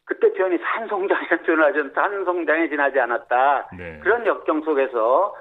그때 0.09 0.33
표현이 0.33 0.59
산송장에 0.59 1.29
지나지 1.45 1.79
산송장에 1.95 2.69
지나지 2.69 2.99
않았다. 2.99 3.69
네. 3.77 4.01
그런 4.03 4.27
역경 4.27 4.63
속에서 4.63 5.35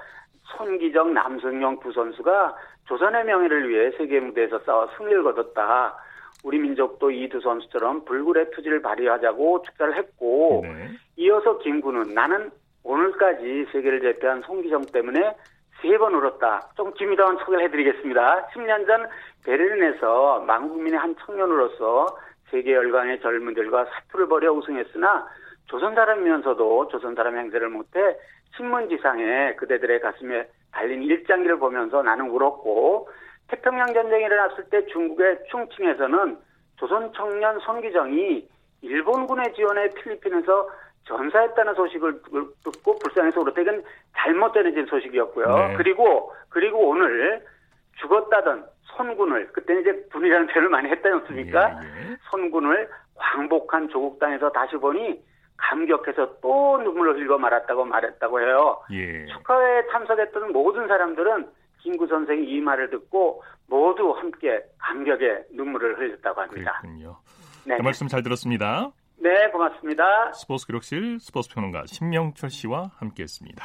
손기정, 0.56 1.14
남승용 1.14 1.80
두 1.80 1.90
선수가 1.92 2.54
조선의 2.86 3.24
명예를 3.24 3.68
위해 3.68 3.90
세계 3.98 4.20
무대에서 4.20 4.58
싸워 4.60 4.88
승리를 4.96 5.22
거뒀다. 5.22 5.96
우리 6.44 6.58
민족도 6.58 7.10
이 7.10 7.28
두 7.28 7.40
선수처럼 7.40 8.04
불굴의 8.04 8.50
투지를 8.52 8.80
발휘하자고 8.82 9.62
축사를 9.62 9.96
했고 9.96 10.60
네. 10.64 10.90
이어서 11.16 11.58
김구는 11.58 12.14
나는 12.14 12.50
오늘까지 12.84 13.66
세계를 13.72 14.00
제패한 14.00 14.42
송기정 14.42 14.86
때문에 14.92 15.34
세 15.82 15.96
번 15.98 16.14
울었다. 16.14 16.70
좀 16.76 16.92
김이다운 16.94 17.36
소개를 17.38 17.64
해드리겠습니다. 17.64 18.48
10년 18.54 18.86
전 18.86 19.06
베를린에서 19.44 20.40
망국민의 20.46 20.98
한 20.98 21.14
청년으로서 21.24 22.06
세계 22.50 22.74
열강의 22.74 23.20
젊은들과 23.20 23.86
사투를 23.86 24.28
벌여 24.28 24.52
우승했으나 24.52 25.28
조선 25.66 25.94
사람이면서도 25.94 26.88
조선 26.88 27.14
사람 27.14 27.36
행세를 27.36 27.68
못해 27.68 28.16
신문지상에 28.56 29.54
그대들의 29.56 30.00
가슴에 30.00 30.48
달린 30.72 31.02
일장기를 31.02 31.58
보면서 31.58 32.02
나는 32.02 32.30
울었고 32.30 33.08
태평양 33.48 33.92
전쟁이 33.92 34.24
일어났을 34.24 34.64
때 34.64 34.84
중국의 34.86 35.38
충칭에서는 35.50 36.38
조선 36.76 37.12
청년 37.14 37.58
손기정이 37.60 38.48
일본군의 38.82 39.54
지원에 39.54 39.88
필리핀에서 39.94 40.70
전사했다는 41.04 41.74
소식을 41.74 42.20
듣고 42.64 42.98
불쌍해서 42.98 43.40
울었다. 43.40 43.60
이건 43.62 43.82
잘못 44.16 44.52
전해진 44.52 44.86
소식이었고요. 44.86 45.46
네. 45.46 45.74
그리고 45.76 46.32
그리고 46.50 46.88
오늘 46.88 47.42
죽었다던 48.00 48.66
손군을 48.98 49.48
그때는 49.52 49.80
이제 49.80 49.92
군이라는 50.12 50.48
표현을 50.48 50.68
많이 50.68 50.90
했지 50.90 51.08
않습니까? 51.08 51.80
예, 51.82 52.10
예. 52.12 52.16
손군을 52.30 52.88
광복한 53.14 53.88
조국 53.88 54.18
땅에서 54.18 54.50
다시 54.50 54.76
보니 54.76 55.22
감격해서 55.56 56.40
또 56.40 56.78
눈물을 56.82 57.16
흘려 57.16 57.38
말았다고 57.38 57.84
말했다고 57.84 58.40
해요. 58.40 58.80
예. 58.92 59.26
축하회에 59.26 59.86
참석했던 59.90 60.52
모든 60.52 60.86
사람들은 60.86 61.48
김구 61.78 62.06
선생이 62.06 62.44
이 62.44 62.60
말을 62.60 62.90
듣고 62.90 63.42
모두 63.66 64.10
함께 64.12 64.60
감격의 64.78 65.46
눈물을 65.52 65.98
흘렸다고 65.98 66.40
합니다. 66.42 66.80
그렇군요. 66.80 67.16
네. 67.64 67.76
그 67.76 67.82
말씀 67.82 68.08
잘 68.08 68.22
들었습니다. 68.22 68.90
네, 69.16 69.48
고맙습니다. 69.50 70.32
스포츠 70.32 70.66
기록실 70.66 71.18
스포츠 71.20 71.52
평론가 71.52 71.84
신명철 71.86 72.50
씨와 72.50 72.90
함께했습니다. 72.98 73.64